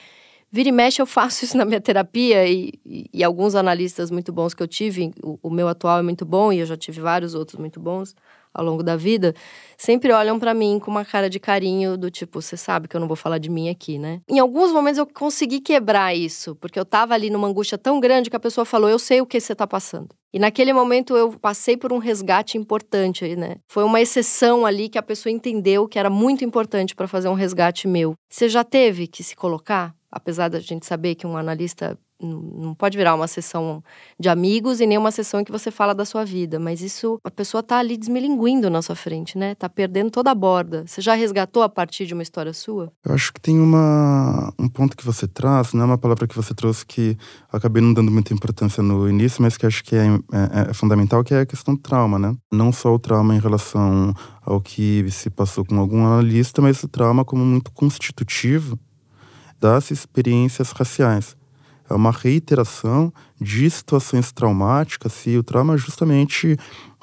[0.51, 4.31] vira e mexe eu faço isso na minha terapia e, e, e alguns analistas muito
[4.33, 6.99] bons que eu tive, o, o, meu atual é muito bom e eu já tive
[7.01, 8.15] vários outros muito bons
[8.53, 9.33] ao longo da vida,
[9.77, 12.99] sempre olham para mim com uma cara de carinho do tipo, você sabe que eu
[12.99, 14.21] não vou falar de mim aqui, né?
[14.27, 18.29] Em alguns momentos eu consegui quebrar isso, porque eu tava ali numa angústia tão grande
[18.29, 20.09] que a pessoa falou, eu sei o que você tá passando.
[20.31, 23.55] E naquele momento eu passei por um resgate importante, né?
[23.67, 27.33] Foi uma exceção ali que a pessoa entendeu que era muito importante para fazer um
[27.33, 28.13] resgate meu.
[28.29, 32.97] Você já teve que se colocar, apesar da gente saber que um analista não pode
[32.97, 33.83] virar uma sessão
[34.19, 37.19] de amigos e nem uma sessão em que você fala da sua vida, mas isso
[37.23, 39.55] a pessoa tá ali desmilinguindo na sua frente, né?
[39.55, 40.85] Tá perdendo toda a borda.
[40.85, 42.91] Você já resgatou a partir de uma história sua?
[43.05, 45.83] Eu acho que tem uma um ponto que você traz, né?
[45.83, 47.17] Uma palavra que você trouxe que
[47.51, 51.23] acabei não dando muita importância no início, mas que acho que é, é, é fundamental,
[51.23, 52.35] que é a questão do trauma, né?
[52.51, 56.87] Não só o trauma em relação ao que se passou com algum analista, mas o
[56.87, 58.77] trauma como muito constitutivo
[59.59, 61.38] das experiências raciais
[61.89, 66.57] é uma reiteração de situações traumáticas e o trauma justamente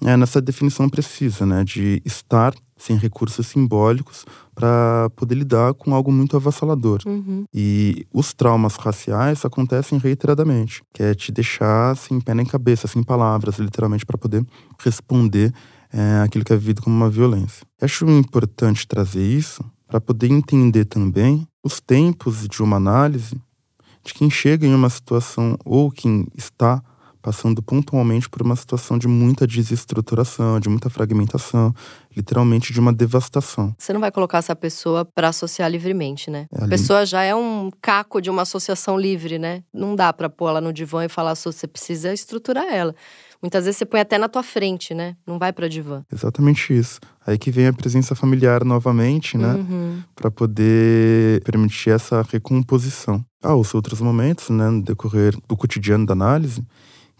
[0.05, 6.13] é nessa definição precisa, né, de estar sem recursos simbólicos para poder lidar com algo
[6.13, 7.01] muito avassalador.
[7.07, 7.45] Uhum.
[7.53, 13.03] E os traumas raciais acontecem reiteradamente, que é te deixar sem pé nem cabeça, sem
[13.03, 14.45] palavras, literalmente, para poder
[14.79, 15.53] responder
[15.93, 17.67] é, aquilo que é vivido como uma violência.
[17.81, 23.41] Eu acho importante trazer isso para poder entender também os tempos de uma análise
[24.07, 26.83] de quem chega em uma situação ou quem está
[27.27, 31.75] passando pontualmente por uma situação de muita desestruturação, de muita fragmentação,
[32.17, 33.75] literalmente de uma devastação.
[33.77, 36.47] Você não vai colocar essa pessoa para associar livremente, né?
[36.53, 39.65] É a pessoa já é um caco de uma associação livre, né?
[39.75, 42.95] Não dá para pôr ela no divã e falar só você precisa estruturar ela.
[43.47, 45.15] Muitas vezes você põe até na tua frente, né?
[45.25, 46.03] Não vai para divã.
[46.13, 46.99] Exatamente isso.
[47.25, 49.55] Aí que vem a presença familiar novamente, né?
[49.55, 50.03] Uhum.
[50.17, 53.25] Para poder permitir essa recomposição.
[53.41, 56.61] Há os outros momentos, né, no decorrer do cotidiano da análise,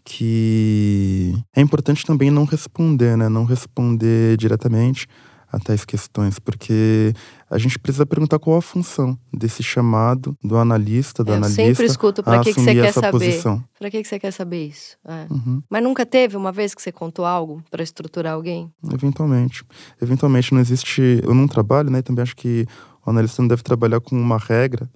[0.05, 3.29] que é importante também não responder, né?
[3.29, 5.07] Não responder diretamente
[5.53, 7.15] a tais questões, porque
[7.49, 11.63] a gente precisa perguntar qual a função desse chamado do analista, da é, eu analista.
[11.63, 13.43] sempre escuto para que, que você quer saber.
[13.79, 14.97] Para que, que você quer saber isso?
[15.07, 15.27] É.
[15.31, 15.63] Uhum.
[15.71, 18.73] Mas nunca teve uma vez que você contou algo para estruturar alguém?
[18.93, 19.65] Eventualmente.
[20.01, 21.21] Eventualmente não existe.
[21.23, 22.03] Eu não trabalho, né?
[22.03, 22.67] Também acho que
[23.05, 24.91] o analista não deve trabalhar com uma regra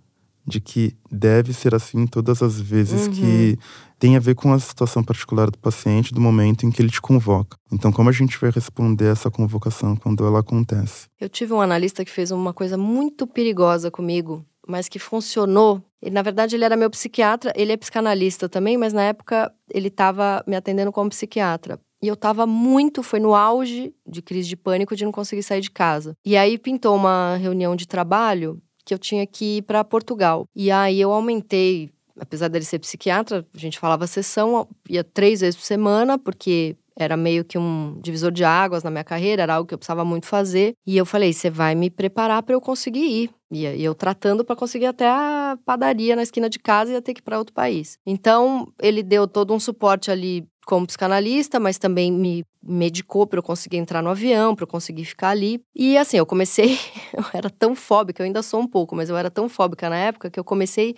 [0.50, 3.12] de que deve ser assim todas as vezes uhum.
[3.12, 3.58] que
[3.98, 7.00] tem a ver com a situação particular do paciente, do momento em que ele te
[7.00, 7.56] convoca.
[7.70, 11.06] Então, como a gente vai responder essa convocação quando ela acontece?
[11.20, 15.82] Eu tive um analista que fez uma coisa muito perigosa comigo, mas que funcionou.
[16.02, 19.88] E, na verdade, ele era meu psiquiatra, ele é psicanalista também, mas na época ele
[19.88, 21.78] estava me atendendo como psiquiatra.
[22.02, 25.60] E eu tava muito, foi no auge de crise de pânico de não conseguir sair
[25.60, 26.16] de casa.
[26.24, 30.46] E aí pintou uma reunião de trabalho que eu tinha que ir para Portugal.
[30.54, 35.56] E aí eu aumentei apesar dele ser psiquiatra, a gente falava sessão, ia três vezes
[35.56, 39.66] por semana, porque era meio que um divisor de águas na minha carreira, era algo
[39.66, 40.74] que eu precisava muito fazer.
[40.86, 43.30] E eu falei: você vai me preparar para eu conseguir ir.
[43.50, 47.14] E eu tratando para conseguir até a padaria na esquina de casa e ia ter
[47.14, 47.98] que ir para outro país.
[48.06, 53.42] Então, ele deu todo um suporte ali como psicanalista, mas também me medicou para eu
[53.42, 55.60] conseguir entrar no avião, para eu conseguir ficar ali.
[55.74, 56.78] E assim, eu comecei,
[57.12, 59.96] eu era tão fóbica, eu ainda sou um pouco, mas eu era tão fóbica na
[59.96, 60.94] época que eu comecei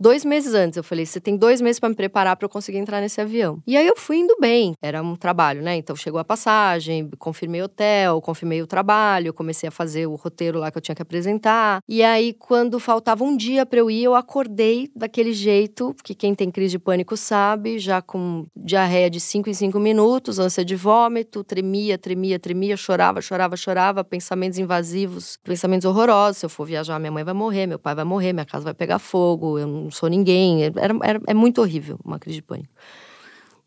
[0.00, 2.78] Dois meses antes, eu falei: você tem dois meses para me preparar para eu conseguir
[2.78, 3.62] entrar nesse avião.
[3.66, 4.72] E aí eu fui indo bem.
[4.80, 5.76] Era um trabalho, né?
[5.76, 10.58] Então chegou a passagem, confirmei o hotel, confirmei o trabalho, comecei a fazer o roteiro
[10.58, 11.80] lá que eu tinha que apresentar.
[11.86, 16.34] E aí, quando faltava um dia para eu ir, eu acordei daquele jeito, que quem
[16.34, 20.76] tem crise de pânico sabe, já com diarreia de 5 em 5 minutos, ânsia de
[20.76, 26.38] vômito, tremia, tremia, tremia, chorava, chorava, chorava, pensamentos invasivos, pensamentos horrorosos.
[26.38, 28.72] Se eu for viajar, minha mãe vai morrer, meu pai vai morrer, minha casa vai
[28.72, 30.64] pegar fogo, eu não não sou ninguém.
[30.64, 32.72] Era, era, é muito horrível uma crise de pânico.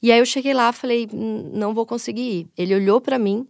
[0.01, 2.47] E aí eu cheguei lá, falei, não vou conseguir ir.
[2.57, 3.47] Ele olhou para mim,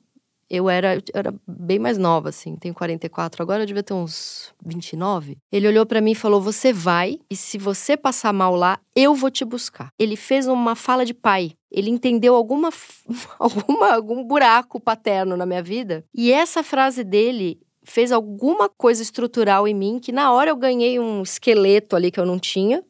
[0.49, 4.53] eu era, eu era bem mais nova, assim, tenho 44, agora eu devia ter uns
[4.63, 5.37] 29.
[5.51, 9.15] Ele olhou para mim e falou: Você vai, e se você passar mal lá, eu
[9.15, 9.89] vou te buscar.
[9.97, 11.53] Ele fez uma fala de pai.
[11.71, 12.69] Ele entendeu alguma,
[13.39, 16.05] alguma, algum buraco paterno na minha vida.
[16.13, 20.99] E essa frase dele fez alguma coisa estrutural em mim que na hora eu ganhei
[20.99, 22.83] um esqueleto ali que eu não tinha.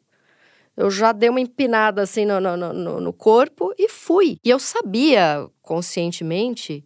[0.76, 4.38] Eu já dei uma empinada assim no, no, no, no corpo e fui.
[4.44, 6.84] E eu sabia conscientemente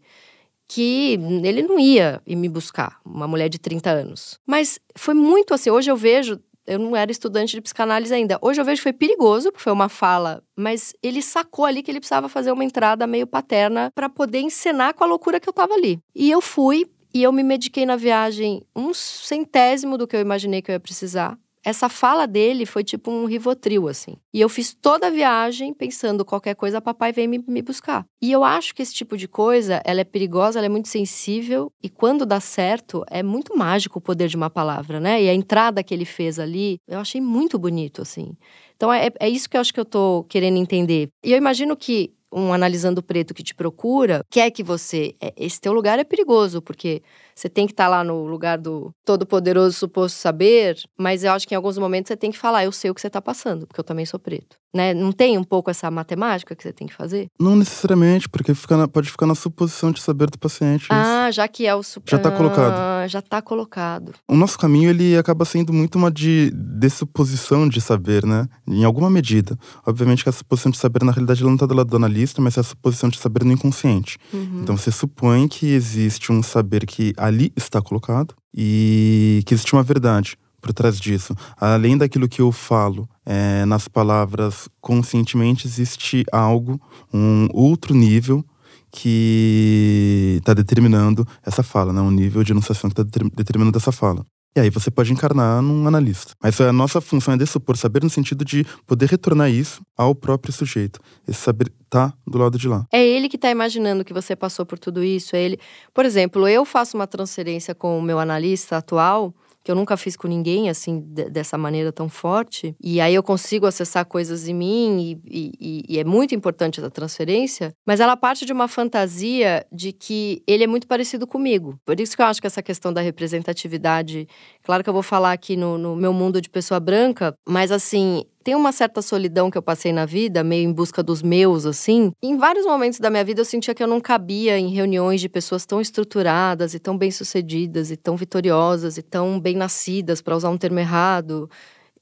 [0.68, 4.38] que ele não ia me buscar, uma mulher de 30 anos.
[4.46, 5.70] Mas foi muito assim.
[5.70, 8.38] Hoje eu vejo, eu não era estudante de psicanálise ainda.
[8.42, 11.90] Hoje eu vejo que foi perigoso, porque foi uma fala, mas ele sacou ali que
[11.90, 15.52] ele precisava fazer uma entrada meio paterna para poder encenar com a loucura que eu
[15.54, 15.98] tava ali.
[16.14, 20.62] E eu fui, e eu me mediquei na viagem um centésimo do que eu imaginei
[20.62, 21.38] que eu ia precisar.
[21.64, 24.16] Essa fala dele foi tipo um rivotril, assim.
[24.32, 28.06] E eu fiz toda a viagem pensando qualquer coisa, papai vem me, me buscar.
[28.22, 31.70] E eu acho que esse tipo de coisa, ela é perigosa, ela é muito sensível.
[31.82, 35.22] E quando dá certo, é muito mágico o poder de uma palavra, né?
[35.22, 38.36] E a entrada que ele fez ali, eu achei muito bonito, assim.
[38.76, 41.08] Então é, é isso que eu acho que eu tô querendo entender.
[41.24, 45.14] E eu imagino que um analisando preto que te procura, quer que você.
[45.20, 47.02] É, esse teu lugar é perigoso, porque
[47.38, 51.46] você tem que estar tá lá no lugar do todo-poderoso suposto saber, mas eu acho
[51.46, 53.64] que em alguns momentos você tem que falar, eu sei o que você está passando,
[53.64, 54.56] porque eu também sou preto.
[54.74, 54.92] Né?
[54.92, 57.28] Não tem um pouco essa matemática que você tem que fazer?
[57.40, 60.86] Não necessariamente, porque fica na, pode ficar na suposição de saber do paciente.
[60.90, 62.74] Ah, já que é o Já está colocado.
[62.76, 64.12] Ah, já está colocado.
[64.28, 68.46] O nosso caminho, ele acaba sendo muito uma de, de suposição de saber, né?
[68.66, 69.56] Em alguma medida.
[69.86, 72.42] Obviamente que a suposição de saber, na realidade, ela não está do lado do analista,
[72.42, 74.18] mas é a suposição de saber no inconsciente.
[74.34, 74.60] Uhum.
[74.62, 79.82] Então você supõe que existe um saber que ali está colocado e que existe uma
[79.82, 81.34] verdade por trás disso.
[81.56, 86.80] Além daquilo que eu falo é, nas palavras conscientemente, existe algo,
[87.12, 88.44] um outro nível
[88.90, 92.00] que está determinando essa fala, né?
[92.00, 94.24] um nível de enunciação que está determinando essa fala.
[94.56, 96.32] E aí você pode encarnar num analista.
[96.42, 100.52] Mas a nossa função é dessupor saber no sentido de poder retornar isso ao próprio
[100.52, 101.00] sujeito.
[101.26, 102.84] Esse saber tá do lado de lá.
[102.92, 105.36] É ele que está imaginando que você passou por tudo isso.
[105.36, 105.58] É ele.
[105.94, 109.34] Por exemplo, eu faço uma transferência com o meu analista atual
[109.68, 112.74] que eu nunca fiz com ninguém, assim, dessa maneira tão forte.
[112.82, 116.90] E aí eu consigo acessar coisas em mim, e, e, e, é muito importante essa
[116.90, 121.78] transferência, mas ela parte de uma fantasia de que ele é muito parecido comigo.
[121.84, 124.26] Por isso que eu acho que essa questão da representatividade.
[124.62, 128.24] Claro que eu vou falar aqui no, no meu mundo de pessoa branca, mas assim,
[128.48, 132.12] tem uma certa solidão que eu passei na vida, meio em busca dos meus, assim.
[132.22, 135.28] Em vários momentos da minha vida eu sentia que eu não cabia em reuniões de
[135.28, 140.56] pessoas tão estruturadas e tão bem-sucedidas e tão vitoriosas e tão bem-nascidas, para usar um
[140.56, 141.50] termo errado.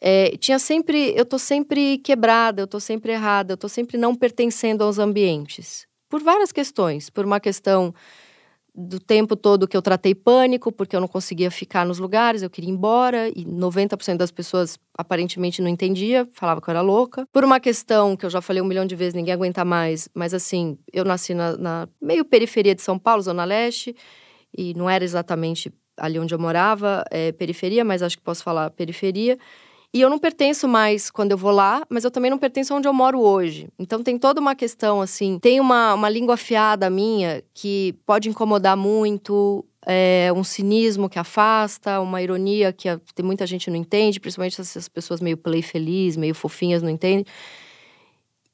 [0.00, 4.14] É, tinha sempre, eu tô sempre quebrada, eu tô sempre errada, eu tô sempre não
[4.14, 5.84] pertencendo aos ambientes.
[6.08, 7.10] Por várias questões.
[7.10, 7.92] Por uma questão
[8.76, 12.50] do tempo todo que eu tratei pânico, porque eu não conseguia ficar nos lugares, eu
[12.50, 17.26] queria ir embora, e 90% das pessoas aparentemente não entendia, falava que eu era louca.
[17.32, 20.34] Por uma questão que eu já falei um milhão de vezes, ninguém aguenta mais, mas
[20.34, 23.96] assim, eu nasci na, na meio periferia de São Paulo, Zona Leste,
[24.56, 28.70] e não era exatamente ali onde eu morava, é, periferia, mas acho que posso falar
[28.70, 29.38] periferia.
[29.96, 32.86] E eu não pertenço mais quando eu vou lá, mas eu também não pertenço onde
[32.86, 33.66] eu moro hoje.
[33.78, 35.38] Então tem toda uma questão assim.
[35.38, 41.98] Tem uma, uma língua afiada minha que pode incomodar muito, é, um cinismo que afasta,
[41.98, 46.34] uma ironia que tem muita gente não entende, principalmente essas pessoas meio play feliz, meio
[46.34, 47.24] fofinhas não entendem.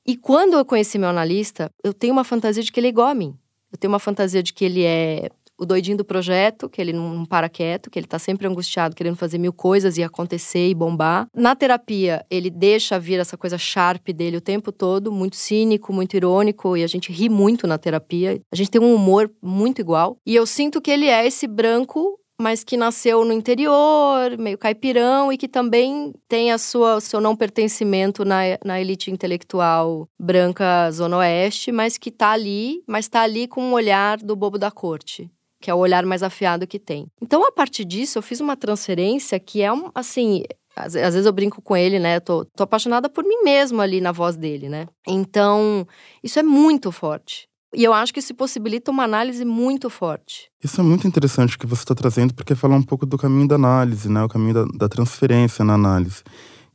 [0.07, 3.09] E quando eu conheci meu analista, eu tenho uma fantasia de que ele é igual
[3.09, 3.37] a mim.
[3.73, 7.25] Eu tenho uma fantasia de que ele é o doidinho do projeto, que ele não,
[7.25, 11.27] para quieto, que ele tá sempre angustiado, querendo fazer mil coisas e acontecer e bombar.
[11.35, 16.17] Na terapia, ele deixa vir essa coisa sharp dele o tempo todo, muito cínico, muito
[16.17, 18.41] irônico, e a gente ri muito na terapia.
[18.51, 20.17] A gente tem um humor muito igual.
[20.27, 25.33] E eu sinto que ele é esse branco mas que nasceu no interior, meio caipirão,
[25.33, 30.91] e que também tem a sua, o seu não pertencimento na, na elite intelectual branca
[30.91, 34.59] Zona Oeste, mas que tá ali, mas tá ali com o um olhar do bobo
[34.59, 35.31] da corte
[35.63, 37.07] que é o olhar mais afiado que tem.
[37.23, 40.43] Então, a partir disso, eu fiz uma transferência que é um, assim,
[40.75, 42.19] às, vezes eu brinco com ele, né?
[42.19, 44.87] Tô, tô apaixonada por mim mesma ali na voz dele, né?
[45.07, 45.87] Então,
[46.23, 47.47] isso é muito forte.
[47.75, 50.51] E eu acho que isso possibilita uma análise muito forte.
[50.63, 53.55] Isso é muito interessante que você está trazendo, porque fala um pouco do caminho da
[53.55, 54.23] análise, né?
[54.23, 56.23] O caminho da, da transferência na análise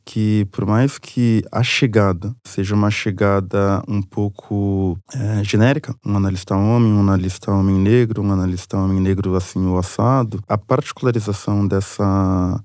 [0.08, 6.56] que por mais que a chegada seja uma chegada um pouco é, genérica, um analista
[6.56, 12.58] homem, um analista homem negro, um analista homem negro assim o assado, a particularização dessa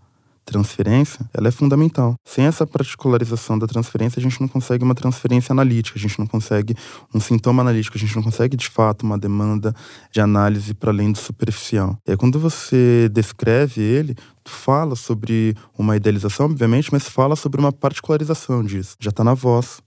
[0.45, 2.15] transferência, ela é fundamental.
[2.25, 6.27] Sem essa particularização da transferência, a gente não consegue uma transferência analítica, a gente não
[6.27, 6.75] consegue
[7.13, 9.73] um sintoma analítico, a gente não consegue de fato uma demanda
[10.11, 11.97] de análise para além do superficial.
[12.07, 18.63] Aí, quando você descreve ele, fala sobre uma idealização, obviamente, mas fala sobre uma particularização
[18.63, 18.95] disso.
[18.99, 19.81] Já está na voz,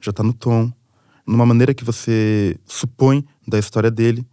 [0.00, 0.72] já está no tom,
[1.26, 4.24] numa maneira que você supõe da história dele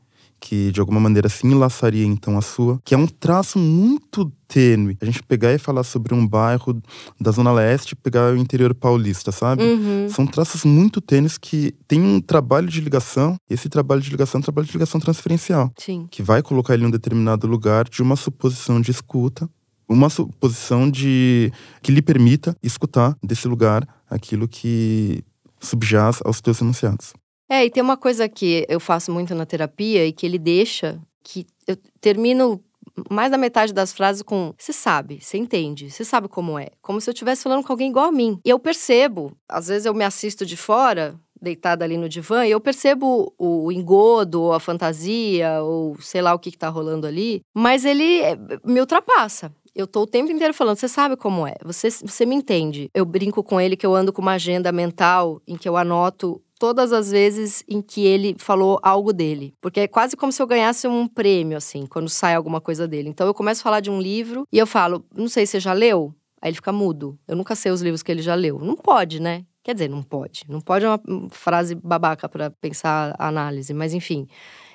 [0.44, 4.98] que de alguma maneira se enlaçaria então a sua, que é um traço muito tênue.
[5.00, 6.84] A gente pegar e falar sobre um bairro
[7.18, 9.64] da Zona Leste, pegar o interior paulista, sabe?
[9.64, 10.10] Uhum.
[10.10, 14.40] São traços muito tênues que tem um trabalho de ligação, e esse trabalho de ligação
[14.40, 15.72] é um trabalho de ligação transferencial.
[15.78, 16.08] Sim.
[16.12, 19.50] Que vai colocar ele em um determinado lugar de uma suposição de escuta,
[19.88, 25.24] uma suposição de que lhe permita escutar desse lugar aquilo que
[25.58, 27.14] subjaz aos teus enunciados.
[27.50, 31.00] É, e tem uma coisa que eu faço muito na terapia e que ele deixa,
[31.24, 32.64] que eu termino
[33.10, 36.70] mais da metade das frases com você sabe, você entende, você sabe como é.
[36.82, 38.40] Como se eu estivesse falando com alguém igual a mim.
[38.46, 42.52] E eu percebo, às vezes eu me assisto de fora, deitada ali no divã, e
[42.52, 47.06] eu percebo o, engodo, ou a fantasia, ou sei lá o que, que tá rolando
[47.06, 49.52] ali, mas ele eh, me ultrapassa.
[49.76, 52.90] Eu tô o tempo inteiro falando, você sabe como é, você, você me entende.
[52.94, 56.42] Eu brinco com ele que eu ando com uma agenda mental em que eu anoto
[56.64, 59.54] todas as vezes em que ele falou algo dele.
[59.60, 63.10] Porque é quase como se eu ganhasse um prêmio, assim, quando sai alguma coisa dele.
[63.10, 65.74] Então eu começo a falar de um livro e eu falo, não sei, você já
[65.74, 66.16] leu?
[66.42, 67.20] Aí ele fica mudo.
[67.28, 68.60] Eu nunca sei os livros que ele já leu.
[68.60, 69.44] Não pode, né?
[69.62, 70.46] Quer dizer, não pode.
[70.48, 74.26] Não pode é uma frase babaca para pensar a análise, mas enfim.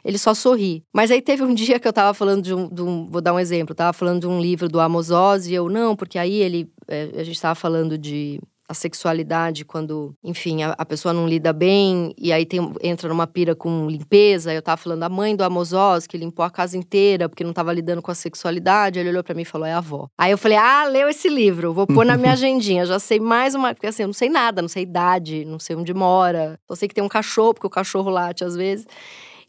[0.04, 0.84] Ele só sorri.
[0.92, 3.32] Mas aí teve um dia que eu tava falando de um, de um vou dar
[3.32, 6.18] um exemplo, eu tava falando de um livro do Amos Oz e eu não, porque
[6.18, 11.14] aí ele é, a gente tava falando de a sexualidade quando, enfim, a, a, pessoa
[11.14, 14.52] não lida bem e aí tem, entra numa pira com limpeza.
[14.52, 17.54] Eu tava falando da mãe do Amos Oz, que limpou a casa inteira porque não
[17.54, 18.98] tava lidando com a sexualidade.
[18.98, 20.08] Ele olhou para mim e falou: é a avó.
[20.18, 22.84] Aí eu falei: ah, leu esse livro, vou pôr na minha agendinha.
[22.84, 23.74] Já sei mais uma.
[23.74, 26.60] Porque assim, eu não sei nada, não sei idade, não sei onde mora.
[26.68, 28.86] Só sei que tem um cachorro, porque o cachorro late às vezes.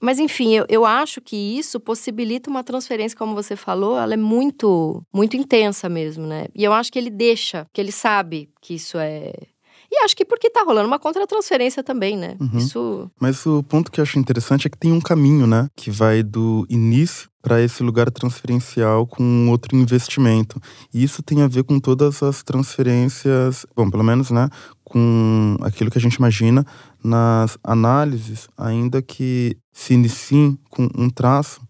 [0.02, 4.18] Mas enfim, eu, eu acho que isso possibilita uma transferência, como você falou, ela é
[4.18, 6.48] muito, muito intensa mesmo, né?
[6.56, 9.34] E eu acho que ele deixa, que ele sabe que isso é
[9.92, 12.36] e acho que porque tá rolando uma contra-transferência também, né?
[12.40, 12.58] Uhum.
[12.58, 13.12] Isso.
[13.20, 15.68] Mas o ponto que eu acho interessante é que tem um caminho, né?
[15.76, 20.62] Que vai do início para esse lugar transferencial com outro investimento.
[20.94, 24.50] E isso tem a ver com todas as transferências, bom, pelo menos, né?
[24.84, 26.66] Com aquilo que a gente imagina
[27.04, 31.62] nas análises, ainda que se iniciem com um traço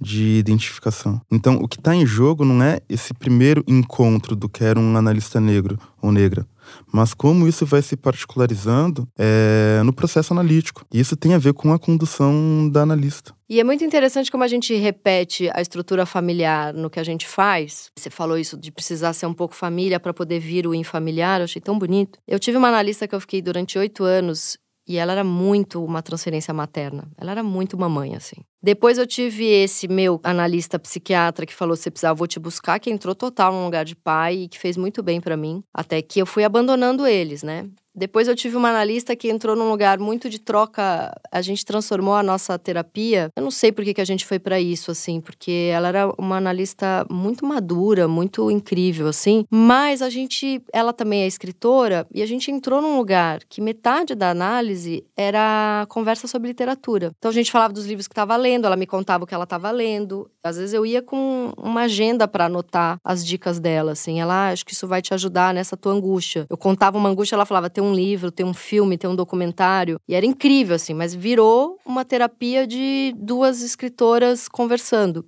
[0.00, 1.20] de identificação.
[1.30, 4.96] Então, o que está em jogo não é esse primeiro encontro do que era um
[4.96, 6.46] analista negro ou negra,
[6.92, 10.84] mas como isso vai se particularizando é, no processo analítico.
[10.92, 13.34] E isso tem a ver com a condução da analista.
[13.48, 17.26] E é muito interessante como a gente repete a estrutura familiar no que a gente
[17.26, 17.90] faz.
[17.96, 21.44] Você falou isso de precisar ser um pouco família para poder vir o infamiliar, eu
[21.44, 22.18] achei tão bonito.
[22.26, 26.02] Eu tive uma analista que eu fiquei durante oito anos e ela era muito uma
[26.02, 27.10] transferência materna.
[27.16, 28.36] Ela era muito mamãe, assim.
[28.64, 32.88] Depois eu tive esse meu analista psiquiatra que falou: você precisava, vou te buscar, que
[32.88, 35.62] entrou total num lugar de pai e que fez muito bem para mim.
[35.72, 37.68] Até que eu fui abandonando eles, né?
[37.96, 41.14] Depois eu tive uma analista que entrou num lugar muito de troca.
[41.30, 43.30] A gente transformou a nossa terapia.
[43.36, 46.12] Eu não sei por que, que a gente foi para isso, assim, porque ela era
[46.18, 49.44] uma analista muito madura, muito incrível, assim.
[49.48, 54.16] Mas a gente, ela também é escritora, e a gente entrou num lugar que metade
[54.16, 57.12] da análise era conversa sobre literatura.
[57.16, 59.44] Então a gente falava dos livros que estava lendo, ela me contava o que ela
[59.44, 60.30] estava lendo.
[60.42, 64.20] Às vezes eu ia com uma agenda para anotar as dicas dela, assim.
[64.20, 66.46] Ela, ah, acho que isso vai te ajudar nessa tua angústia.
[66.48, 69.98] Eu contava uma angústia, ela falava, tem um livro, ter um filme, ter um documentário.
[70.08, 75.26] E era incrível, assim, mas virou uma terapia de duas escritoras conversando.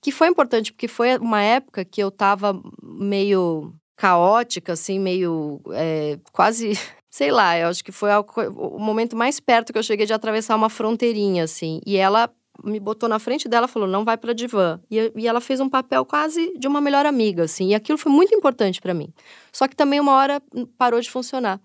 [0.00, 6.18] Que foi importante, porque foi uma época que eu tava meio caótica, assim, meio é,
[6.32, 6.72] quase.
[7.10, 10.54] Sei lá, eu acho que foi o momento mais perto que eu cheguei de atravessar
[10.54, 11.80] uma fronteirinha, assim.
[11.84, 12.30] E ela
[12.64, 15.68] me botou na frente dela falou não vai para divã e, e, ela fez um
[15.68, 19.12] papel quase de uma melhor amiga assim e aquilo foi muito importante para mim
[19.52, 20.42] só que também uma hora
[20.76, 21.60] parou de funcionar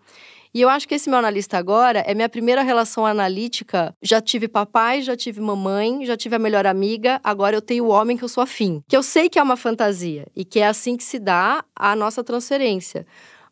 [0.56, 3.96] e eu acho que esse meu analista agora é minha primeira relação analítica.
[4.04, 7.90] Já tive papai, já tive mamãe, já tive a melhor amiga, agora eu tenho o
[7.90, 8.84] homem que eu sou afim.
[8.88, 11.96] Que eu sei que é uma fantasia e que é assim que se dá a
[11.96, 13.04] nossa transferência.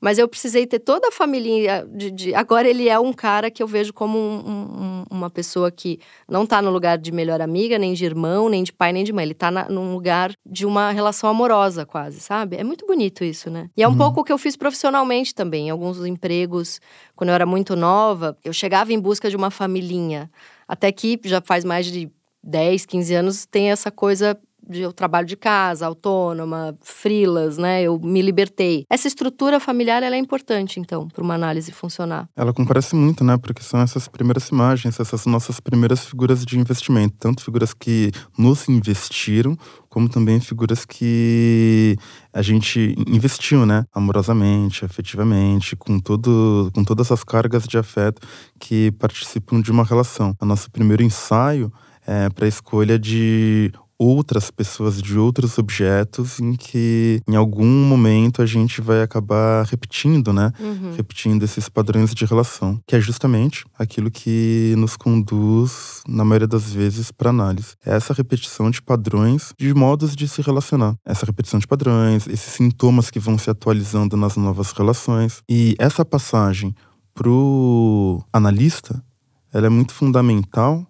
[0.01, 2.33] Mas eu precisei ter toda a família de, de...
[2.33, 6.43] Agora ele é um cara que eu vejo como um, um, uma pessoa que não
[6.43, 9.23] tá no lugar de melhor amiga, nem de irmão, nem de pai, nem de mãe.
[9.23, 12.57] Ele tá na, num lugar de uma relação amorosa, quase, sabe?
[12.57, 13.69] É muito bonito isso, né?
[13.77, 13.97] E é um uhum.
[13.97, 15.67] pouco o que eu fiz profissionalmente também.
[15.67, 16.81] Em alguns empregos,
[17.15, 20.31] quando eu era muito nova, eu chegava em busca de uma familhinha.
[20.67, 22.11] Até que já faz mais de
[22.43, 24.35] 10, 15 anos tem essa coisa
[24.71, 27.83] de eu trabalho de casa, autônoma, frilas, né?
[27.83, 28.85] Eu me libertei.
[28.89, 32.27] Essa estrutura familiar ela é importante, então, para uma análise funcionar.
[32.35, 33.37] Ela comparece muito, né?
[33.37, 38.67] Porque são essas primeiras imagens, essas nossas primeiras figuras de investimento, tanto figuras que nos
[38.67, 39.57] investiram,
[39.89, 41.97] como também figuras que
[42.33, 43.83] a gente investiu, né?
[43.93, 48.25] Amorosamente, afetivamente, com, todo, com todas as cargas de afeto
[48.57, 50.33] que participam de uma relação.
[50.39, 51.71] O nosso primeiro ensaio
[52.07, 58.41] é para a escolha de outras pessoas de outros objetos em que em algum momento
[58.41, 60.51] a gente vai acabar repetindo, né?
[60.59, 60.95] Uhum.
[60.97, 66.73] Repetindo esses padrões de relação, que é justamente aquilo que nos conduz, na maioria das
[66.73, 67.75] vezes, para análise.
[67.85, 70.95] É essa repetição de padrões de modos de se relacionar.
[71.05, 75.43] Essa repetição de padrões, esses sintomas que vão se atualizando nas novas relações.
[75.47, 76.73] E essa passagem
[77.13, 79.03] pro analista,
[79.53, 80.87] ela é muito fundamental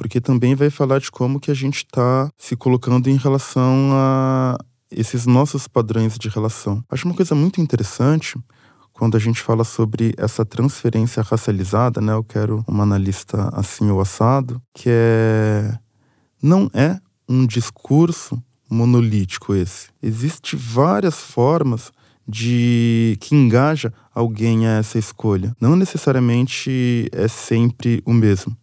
[0.00, 4.56] porque também vai falar de como que a gente está se colocando em relação a
[4.90, 6.82] esses nossos padrões de relação.
[6.88, 8.38] Acho uma coisa muito interessante
[8.94, 12.14] quando a gente fala sobre essa transferência racializada, né?
[12.14, 15.78] Eu quero uma analista assim ou assado, que é
[16.42, 16.98] não é
[17.28, 19.88] um discurso monolítico esse.
[20.02, 21.92] Existem várias formas
[22.26, 25.54] de que engaja alguém a essa escolha.
[25.60, 28.56] Não necessariamente é sempre o mesmo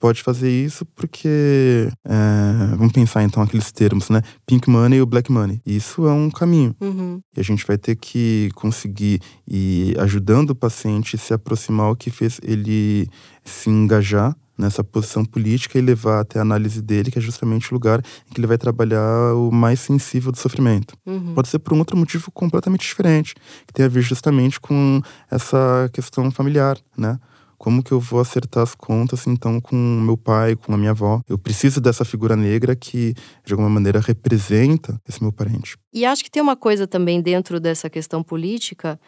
[0.00, 1.88] pode fazer isso porque.
[2.04, 4.22] É, vamos pensar então aqueles termos, né?
[4.46, 5.60] Pink money e o black money.
[5.64, 6.74] Isso é um caminho.
[6.80, 7.20] Uhum.
[7.36, 12.10] E a gente vai ter que conseguir ir ajudando o paciente se aproximar ao que
[12.10, 13.06] fez ele
[13.44, 17.74] se engajar nessa posição política e levar até a análise dele, que é justamente o
[17.74, 20.94] lugar em que ele vai trabalhar o mais sensível do sofrimento.
[21.06, 21.34] Uhum.
[21.34, 23.34] Pode ser por um outro motivo completamente diferente,
[23.66, 27.18] que tem a ver justamente com essa questão familiar, né?
[27.60, 31.20] Como que eu vou acertar as contas então com meu pai, com a minha avó?
[31.28, 33.12] Eu preciso dessa figura negra que
[33.44, 35.76] de alguma maneira representa esse meu parente.
[35.92, 38.98] E acho que tem uma coisa também dentro dessa questão política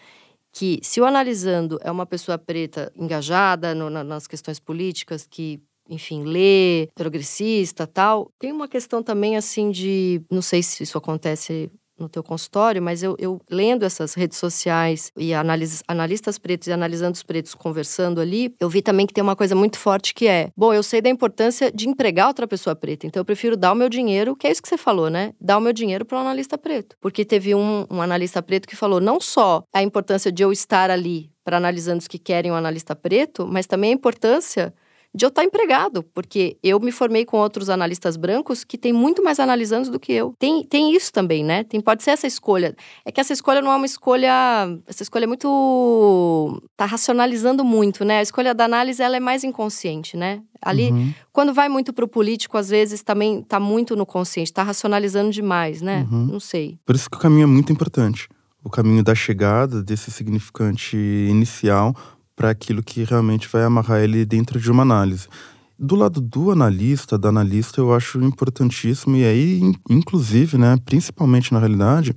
[0.53, 5.59] que se o analisando é uma pessoa preta engajada no, na, nas questões políticas que
[5.89, 8.31] enfim, lê, progressista, tal.
[8.39, 13.03] Tem uma questão também assim de, não sei se isso acontece no teu consultório, mas
[13.03, 18.21] eu, eu lendo essas redes sociais e analis, analistas pretos e analisando os pretos conversando
[18.21, 21.01] ali, eu vi também que tem uma coisa muito forte que é: bom, eu sei
[21.01, 24.47] da importância de empregar outra pessoa preta, então eu prefiro dar o meu dinheiro, que
[24.47, 25.33] é isso que você falou, né?
[25.41, 26.97] Dar o meu dinheiro para um analista preto.
[27.01, 30.91] Porque teve um, um analista preto que falou não só a importância de eu estar
[30.91, 34.73] ali para analisando os que querem um analista preto, mas também a importância
[35.15, 39.23] de eu estar empregado, porque eu me formei com outros analistas brancos que têm muito
[39.23, 40.35] mais analisandos do que eu.
[40.39, 41.65] Tem, tem isso também, né?
[41.65, 42.75] Tem, pode ser essa escolha.
[43.05, 44.33] É que essa escolha não é uma escolha.
[44.87, 46.63] Essa escolha é muito.
[46.77, 48.19] tá racionalizando muito, né?
[48.19, 50.43] A escolha da análise ela é mais inconsciente, né?
[50.63, 51.13] Ali, uhum.
[51.33, 55.31] quando vai muito para o político, às vezes também tá muito no consciente, tá racionalizando
[55.31, 56.07] demais, né?
[56.11, 56.27] Uhum.
[56.27, 56.79] Não sei.
[56.87, 58.29] Por isso que o caminho é muito importante.
[58.65, 61.97] O caminho da chegada, desse significante inicial,
[62.35, 65.29] para aquilo que realmente vai amarrar ele dentro de uma análise.
[65.79, 69.61] Do lado do analista, da analista, eu acho importantíssimo, e aí,
[69.91, 72.15] inclusive, né, principalmente na realidade,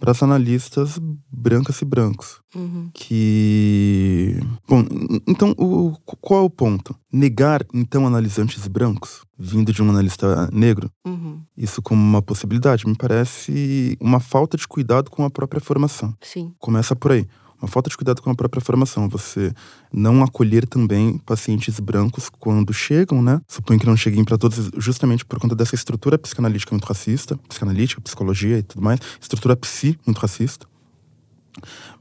[0.00, 0.98] para as analistas
[1.30, 2.40] brancas e brancos.
[2.54, 2.88] Uhum.
[2.94, 4.40] Que.
[4.66, 4.82] Bom,
[5.26, 6.96] então, o, qual é o ponto?
[7.12, 11.42] Negar, então, analisantes brancos, vindo de um analista negro, uhum.
[11.54, 16.14] isso como uma possibilidade, me parece uma falta de cuidado com a própria formação.
[16.22, 16.54] Sim.
[16.58, 17.28] Começa por aí
[17.62, 19.08] uma falta de cuidado com a própria formação.
[19.08, 19.54] Você
[19.92, 23.40] não acolher também pacientes brancos quando chegam, né?
[23.46, 28.00] Suponho que não cheguem para todos, justamente por conta dessa estrutura psicanalítica muito racista, psicanalítica,
[28.00, 30.66] psicologia e tudo mais, estrutura psi muito racista.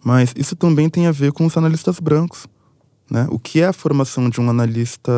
[0.03, 2.47] Mas isso também tem a ver com os analistas brancos.
[3.11, 3.27] Né?
[3.29, 5.11] O que é a formação de um analista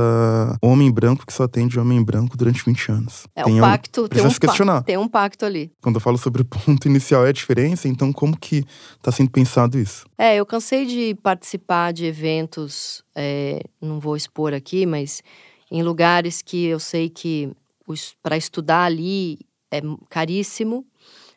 [0.59, 3.27] homem branco que só atende homem branco durante 20 anos?
[3.35, 4.81] É tem um pacto, tem um, se questionar.
[4.81, 5.71] tem um pacto ali.
[5.79, 8.65] Quando eu falo sobre o ponto inicial é a diferença, então como que
[8.97, 10.07] está sendo pensado isso?
[10.17, 15.21] É, eu cansei de participar de eventos, é, não vou expor aqui, mas
[15.69, 17.51] em lugares que eu sei que
[18.23, 19.37] para estudar ali
[19.71, 20.83] é caríssimo,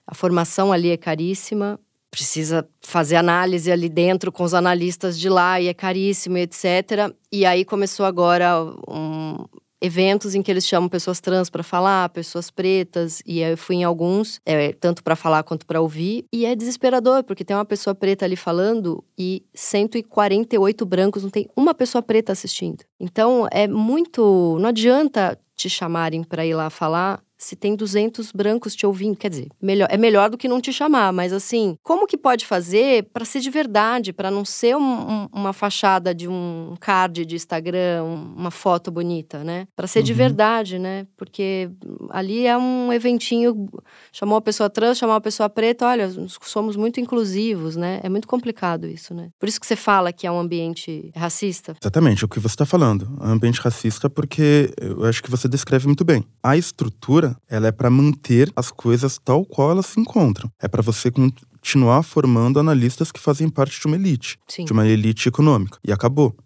[0.06, 1.78] a formação ali é caríssima,
[2.16, 7.12] precisa fazer análise ali dentro com os analistas de lá e é caríssimo, etc.
[7.30, 9.44] E aí começou agora um,
[9.82, 13.84] eventos em que eles chamam pessoas trans para falar, pessoas pretas, e eu fui em
[13.84, 17.94] alguns, é, tanto para falar quanto para ouvir, e é desesperador, porque tem uma pessoa
[17.94, 22.82] preta ali falando e 148 brancos, não tem uma pessoa preta assistindo.
[22.98, 24.56] Então é muito.
[24.58, 29.30] Não adianta te chamarem para ir lá falar se tem 200 brancos te ouvindo, quer
[29.30, 33.04] dizer, melhor, é melhor do que não te chamar, mas assim, como que pode fazer
[33.12, 37.34] para ser de verdade, para não ser um, um, uma fachada de um card de
[37.34, 39.66] Instagram, uma foto bonita, né?
[39.76, 40.04] Para ser uhum.
[40.04, 41.06] de verdade, né?
[41.16, 41.70] Porque
[42.10, 43.68] ali é um eventinho,
[44.12, 46.10] chamou a pessoa trans, chamou a pessoa preta, olha,
[46.42, 48.00] somos muito inclusivos, né?
[48.02, 49.30] É muito complicado isso, né?
[49.38, 51.76] Por isso que você fala que é um ambiente racista.
[51.80, 55.48] Exatamente, o que você está falando, é um ambiente racista porque eu acho que você
[55.48, 56.24] descreve muito bem.
[56.42, 60.50] A estrutura ela é para manter as coisas tal qual elas se encontram.
[60.60, 64.64] É para você continuar formando analistas que fazem parte de uma elite, Sim.
[64.64, 65.78] de uma elite econômica.
[65.82, 66.36] E acabou.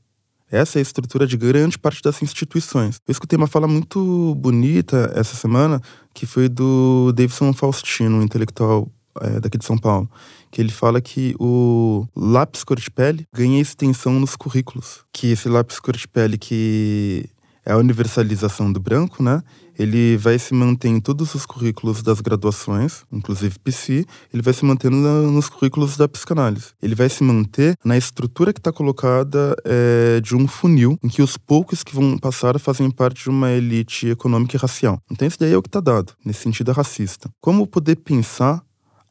[0.50, 2.96] Essa é a estrutura de grande parte das instituições.
[3.06, 5.80] Eu escutei uma fala muito bonita essa semana,
[6.12, 10.10] que foi do Davidson Faustino, um intelectual é, daqui de São Paulo,
[10.50, 15.04] que ele fala que o lápis cor de pele ganha extensão nos currículos.
[15.12, 17.28] Que esse lápis cor de pele que
[17.64, 19.42] a universalização do branco, né?
[19.78, 24.64] Ele vai se manter em todos os currículos das graduações, inclusive PC, ele vai se
[24.64, 26.72] manter nos currículos da psicanálise.
[26.82, 31.22] Ele vai se manter na estrutura que está colocada é, de um funil, em que
[31.22, 35.00] os poucos que vão passar fazem parte de uma elite econômica e racial.
[35.10, 37.30] Então, isso daí é o que está dado, nesse sentido é racista.
[37.40, 38.62] Como poder pensar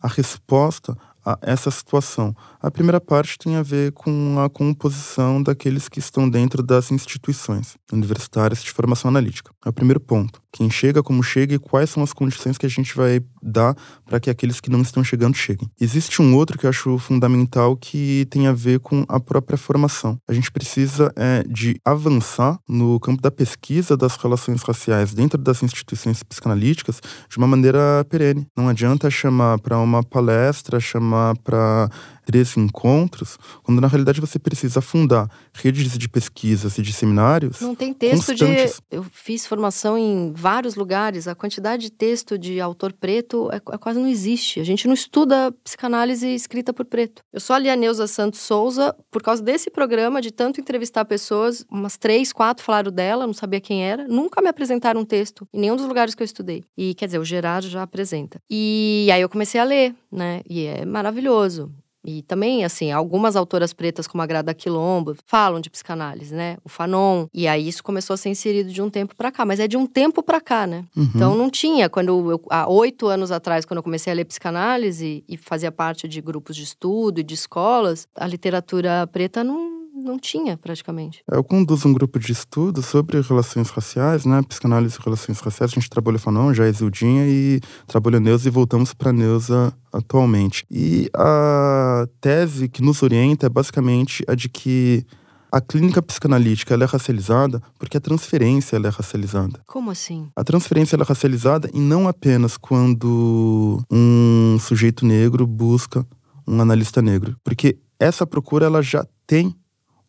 [0.02, 0.96] a resposta
[1.26, 2.36] a essa situação.
[2.62, 7.78] A primeira parte tem a ver com a composição daqueles que estão dentro das instituições
[7.90, 9.52] universitárias de formação analítica.
[9.66, 10.42] É o primeiro ponto.
[10.52, 14.20] Quem chega, como chega e quais são as condições que a gente vai dar para
[14.20, 15.70] que aqueles que não estão chegando cheguem.
[15.80, 20.20] Existe um outro que eu acho fundamental que tem a ver com a própria formação.
[20.28, 25.64] A gente precisa é, de avançar no campo da pesquisa das relações raciais dentro das
[25.64, 27.00] instituições psicanalíticas
[27.30, 28.48] de uma maneira perene.
[28.58, 31.90] Não adianta chamar para uma palestra, chamar para
[32.30, 37.60] três encontros, quando na realidade você precisa fundar redes de pesquisas e de seminários.
[37.60, 38.76] Não tem texto constantes.
[38.76, 38.98] de.
[38.98, 43.78] Eu fiz formação em vários lugares, a quantidade de texto de autor preto é, é,
[43.80, 44.60] quase não existe.
[44.60, 47.24] A gente não estuda psicanálise escrita por preto.
[47.34, 51.66] Eu só li a Neuza Santos Souza por causa desse programa, de tanto entrevistar pessoas,
[51.68, 55.62] umas três, quatro falaram dela, não sabia quem era, nunca me apresentaram um texto em
[55.62, 56.64] nenhum dos lugares que eu estudei.
[56.78, 58.40] E quer dizer, o Gerardo já apresenta.
[58.48, 60.42] E aí eu comecei a ler, né?
[60.48, 61.74] E é maravilhoso.
[62.10, 66.58] E também, assim, algumas autoras pretas, como a Grada Quilombo, falam de psicanálise, né?
[66.64, 67.28] O Fanon.
[67.32, 69.46] E aí isso começou a ser inserido de um tempo para cá.
[69.46, 70.86] Mas é de um tempo para cá, né?
[70.96, 71.10] Uhum.
[71.16, 71.88] Então não tinha.
[71.88, 76.08] Quando eu, há oito anos atrás, quando eu comecei a ler psicanálise e fazia parte
[76.08, 81.24] de grupos de estudo e de escolas, a literatura preta não não tinha praticamente.
[81.32, 84.42] Eu conduzo um grupo de estudo sobre relações raciais, né?
[84.44, 85.72] Psicanálise e relações raciais.
[85.72, 90.66] A gente trabalha Fanon, já é Zildinha e trabalha Neuza e voltamos para Neuza atualmente.
[90.70, 95.06] E a tese que nos orienta é basicamente a de que
[95.52, 99.60] a clínica psicanalítica ela é racializada porque a transferência ela é racializada.
[99.66, 100.30] Como assim?
[100.36, 106.06] A transferência ela é racializada e não apenas quando um sujeito negro busca
[106.48, 109.54] um analista negro, porque essa procura ela já tem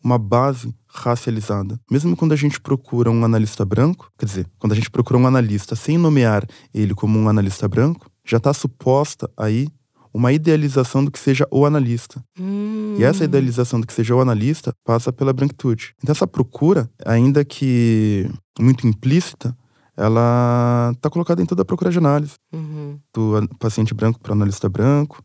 [0.02, 1.78] uma base racializada.
[1.90, 5.26] Mesmo quando a gente procura um analista branco, quer dizer, quando a gente procura um
[5.26, 9.68] analista sem nomear ele como um analista branco, já está suposta aí
[10.12, 12.22] uma idealização do que seja o analista.
[12.38, 12.96] Hum.
[12.98, 15.94] E essa idealização do que seja o analista passa pela branquitude.
[16.02, 18.28] Então, essa procura, ainda que
[18.58, 19.56] muito implícita,
[19.96, 22.34] ela está colocada em toda a procura de análise.
[22.52, 22.98] Uhum.
[23.14, 25.22] Do paciente branco para o analista branco,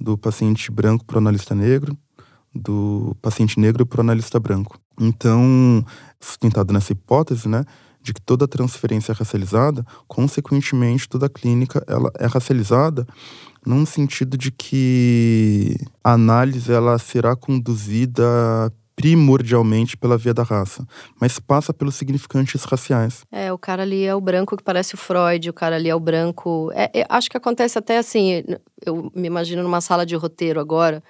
[0.00, 1.96] do paciente branco para o analista negro,
[2.54, 4.78] do paciente negro para o analista branco.
[5.00, 5.84] Então,
[6.20, 7.64] sustentado nessa hipótese, né,
[8.02, 13.06] de que toda transferência é racializada, consequentemente toda clínica ela é racializada
[13.64, 18.24] num sentido de que a análise ela será conduzida
[18.94, 20.86] primordialmente pela via da raça,
[21.20, 23.24] mas passa pelos significantes raciais.
[23.32, 25.94] É, o cara ali é o branco que parece o Freud, o cara ali é
[25.94, 26.70] o branco.
[26.74, 28.44] É, é, acho que acontece até assim,
[28.84, 31.02] eu me imagino numa sala de roteiro agora.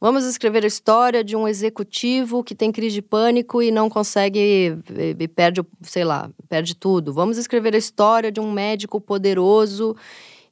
[0.00, 4.74] Vamos escrever a história de um executivo que tem crise de pânico e não consegue
[4.96, 7.12] e perde, sei lá, perde tudo.
[7.12, 9.94] Vamos escrever a história de um médico poderoso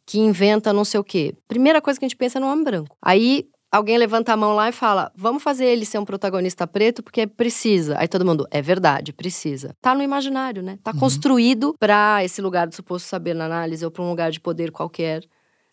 [0.04, 1.34] que inventa não sei o quê.
[1.48, 2.94] Primeira coisa que a gente pensa é no homem branco.
[3.00, 7.02] Aí alguém levanta a mão lá e fala: vamos fazer ele ser um protagonista preto
[7.02, 7.98] porque precisa.
[7.98, 9.74] Aí todo mundo, é verdade, precisa.
[9.80, 10.78] Tá no imaginário, né?
[10.82, 10.98] Tá uhum.
[10.98, 14.70] construído para esse lugar de suposto saber na análise ou para um lugar de poder
[14.70, 15.24] qualquer.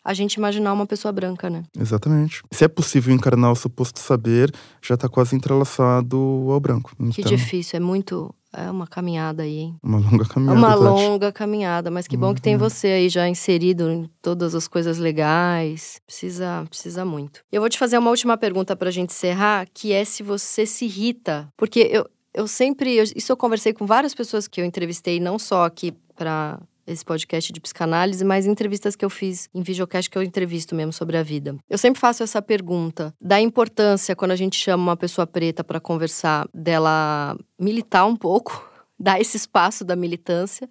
[0.06, 1.64] A gente imaginar uma pessoa branca, né?
[1.76, 2.40] Exatamente.
[2.52, 6.16] Se é possível encarnar o suposto saber, já está quase entrelaçado
[6.48, 6.92] ao branco.
[6.94, 7.10] Então...
[7.10, 8.32] Que difícil, é muito.
[8.52, 9.76] É uma caminhada aí, hein?
[9.82, 10.58] Uma longa caminhada.
[10.58, 12.34] Uma longa caminhada, mas que bom uhum.
[12.34, 12.60] que tem uhum.
[12.60, 16.00] você aí já inserido em todas as coisas legais.
[16.06, 17.40] Precisa, precisa muito.
[17.50, 20.84] Eu vou te fazer uma última pergunta pra gente encerrar, que é se você se
[20.84, 21.48] irrita.
[21.56, 22.94] Porque eu, eu sempre.
[22.94, 27.04] Eu, isso eu conversei com várias pessoas que eu entrevistei, não só aqui para esse
[27.04, 31.16] podcast de psicanálise, mas entrevistas que eu fiz em videocast que eu entrevisto mesmo sobre
[31.16, 31.56] a vida.
[31.68, 35.80] Eu sempre faço essa pergunta da importância quando a gente chama uma pessoa preta para
[35.80, 40.68] conversar dela militar um pouco, dar esse espaço da militância,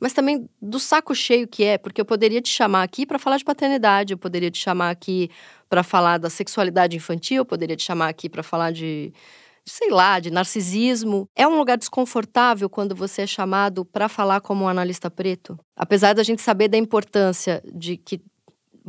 [0.00, 3.36] mas também do saco cheio que é, porque eu poderia te chamar aqui para falar
[3.36, 5.28] de paternidade, eu poderia te chamar aqui
[5.68, 9.12] para falar da sexualidade infantil, eu poderia te chamar aqui para falar de
[9.68, 11.28] sei lá, de narcisismo.
[11.36, 15.58] É um lugar desconfortável quando você é chamado para falar como um analista preto?
[15.76, 18.20] Apesar da gente saber da importância de que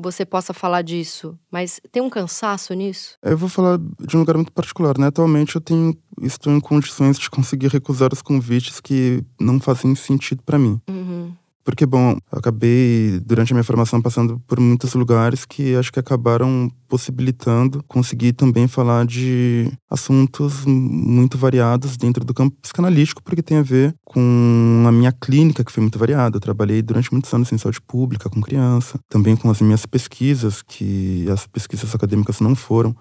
[0.02, 3.18] você possa falar disso, mas tem um cansaço nisso?
[3.22, 5.08] Eu vou falar de um lugar muito particular, né?
[5.08, 10.42] Atualmente eu tenho, estou em condições de conseguir recusar os convites que não fazem sentido
[10.44, 10.80] para mim.
[10.90, 10.99] Uhum.
[11.64, 16.70] Porque, bom, acabei, durante a minha formação, passando por muitos lugares que acho que acabaram
[16.88, 23.62] possibilitando conseguir também falar de assuntos muito variados dentro do campo psicanalítico, porque tem a
[23.62, 26.38] ver com a minha clínica, que foi muito variada.
[26.38, 30.64] Eu trabalhei durante muitos anos em saúde pública, com criança, também com as minhas pesquisas,
[30.64, 32.96] que as pesquisas acadêmicas não foram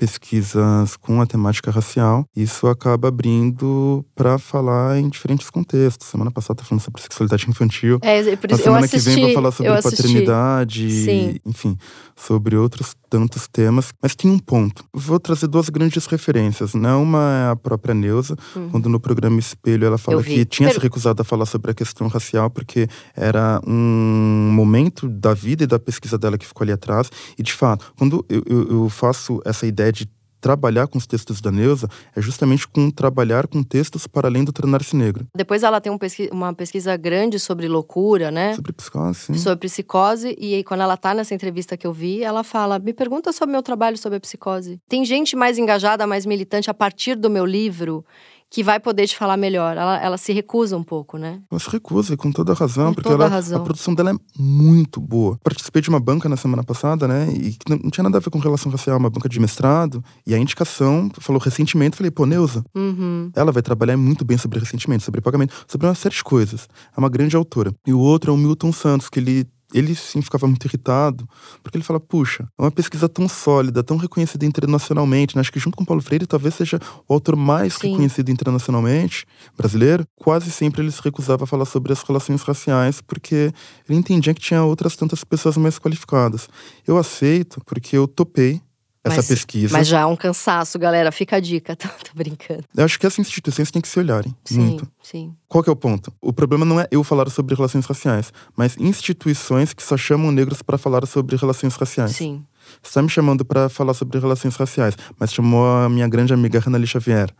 [0.00, 6.08] pesquisas com a temática racial, isso acaba abrindo para falar em diferentes contextos.
[6.08, 7.98] Semana passada tá falando sobre sexualidade infantil.
[8.00, 11.76] É, por isso, semana assisti, que vem vou falar sobre paternidade, enfim,
[12.16, 13.92] sobre outros tantos temas.
[14.00, 14.84] Mas tem um ponto.
[14.94, 16.72] Vou trazer duas grandes referências.
[16.72, 16.94] Né?
[16.94, 18.70] Uma é a própria Neuza, uhum.
[18.70, 22.08] quando no programa Espelho ela fala que tinha se recusado a falar sobre a questão
[22.08, 27.10] racial porque era um momento da vida e da pesquisa dela que ficou ali atrás.
[27.36, 30.08] E de fato, quando eu, eu, eu faço essa ideia de
[30.40, 34.52] trabalhar com os textos da Neuza é justamente com trabalhar com textos para além do
[34.52, 35.26] tornar-se negro.
[35.36, 38.54] Depois ela tem um pesqui uma pesquisa grande sobre loucura, né?
[38.54, 39.34] Sobre psicose, sim.
[39.34, 40.34] Sobre psicose.
[40.38, 43.52] E aí, quando ela tá nessa entrevista que eu vi, ela fala: me pergunta sobre
[43.52, 44.80] meu trabalho sobre a psicose.
[44.88, 48.04] Tem gente mais engajada, mais militante a partir do meu livro
[48.50, 49.76] que vai poder te falar melhor.
[49.76, 51.40] Ela, ela se recusa um pouco, né?
[51.50, 53.60] Ela se recusa, com toda a razão, com porque toda ela, a, razão.
[53.60, 55.38] a produção dela é muito boa.
[55.44, 57.28] Participei de uma banca na semana passada, né?
[57.32, 60.02] E não, não tinha nada a ver com relação racial, uma banca de mestrado.
[60.26, 61.96] E a indicação falou ressentimento.
[61.96, 63.30] Falei, pô, Neuza, uhum.
[63.36, 66.68] ela vai trabalhar muito bem sobre ressentimento, sobre pagamento, sobre uma série de coisas.
[66.96, 67.72] É uma grande autora.
[67.86, 71.28] E o outro é o Milton Santos, que ele ele sim ficava muito irritado,
[71.62, 75.40] porque ele fala: puxa, é uma pesquisa tão sólida, tão reconhecida internacionalmente, né?
[75.40, 77.90] acho que junto com Paulo Freire talvez seja o autor mais sim.
[77.90, 80.04] reconhecido internacionalmente, brasileiro.
[80.16, 83.52] Quase sempre ele se recusava a falar sobre as relações raciais, porque
[83.88, 86.48] ele entendia que tinha outras tantas pessoas mais qualificadas.
[86.86, 88.60] Eu aceito, porque eu topei
[89.02, 89.72] essa mas, pesquisa.
[89.72, 91.10] Mas já é um cansaço, galera.
[91.10, 92.64] Fica a dica, tô, tô brincando.
[92.76, 94.88] Eu acho que essas instituições têm que se olharem sim, muito.
[95.02, 95.34] Sim.
[95.48, 96.12] Qual que é o ponto?
[96.20, 100.60] O problema não é eu falar sobre relações raciais, mas instituições que só chamam negros
[100.62, 102.12] para falar sobre relações raciais.
[102.12, 102.44] Sim.
[102.82, 106.60] Você está me chamando para falar sobre relações raciais, mas chamou a minha grande amiga
[106.60, 107.30] Renali Xavier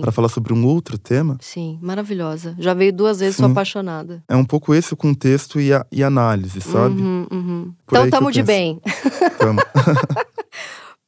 [0.00, 1.36] para falar sobre um outro tema?
[1.40, 2.54] Sim, maravilhosa.
[2.58, 3.42] Já veio duas vezes, Sim.
[3.42, 4.22] sou apaixonada.
[4.28, 7.00] É um pouco esse o contexto e a e análise, sabe?
[7.00, 7.74] Uhum, uhum.
[7.86, 8.80] Então tamo de bem.
[9.38, 9.60] Tamo.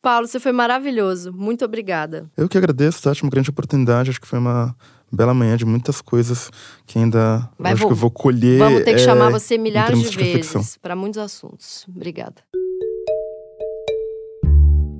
[0.00, 1.32] Paulo, você foi maravilhoso.
[1.32, 2.30] Muito obrigada.
[2.36, 4.10] Eu que agradeço, Tati, uma grande oportunidade.
[4.10, 4.74] Acho que foi uma
[5.10, 6.50] bela manhã de muitas coisas
[6.86, 8.58] que ainda Vai, acho vou, que eu vou colher.
[8.58, 11.86] Vamos ter que é, chamar você milhares de, de vezes para muitos assuntos.
[11.88, 12.36] Obrigada.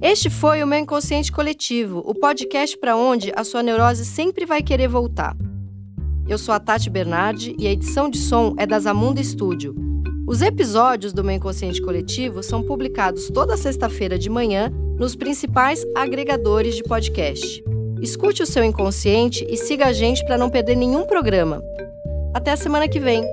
[0.01, 4.62] Este foi o meu Inconsciente Coletivo, o podcast para onde a sua neurose sempre vai
[4.62, 5.36] querer voltar.
[6.28, 9.74] Eu sou a Tati Bernardi e a edição de som é da Zamunda Studio.
[10.29, 16.76] Os episódios do meu Inconsciente Coletivo são publicados toda sexta-feira de manhã nos principais agregadores
[16.76, 17.64] de podcast.
[18.03, 21.62] Escute o seu inconsciente e siga a gente para não perder nenhum programa.
[22.35, 23.24] Até a semana que vem!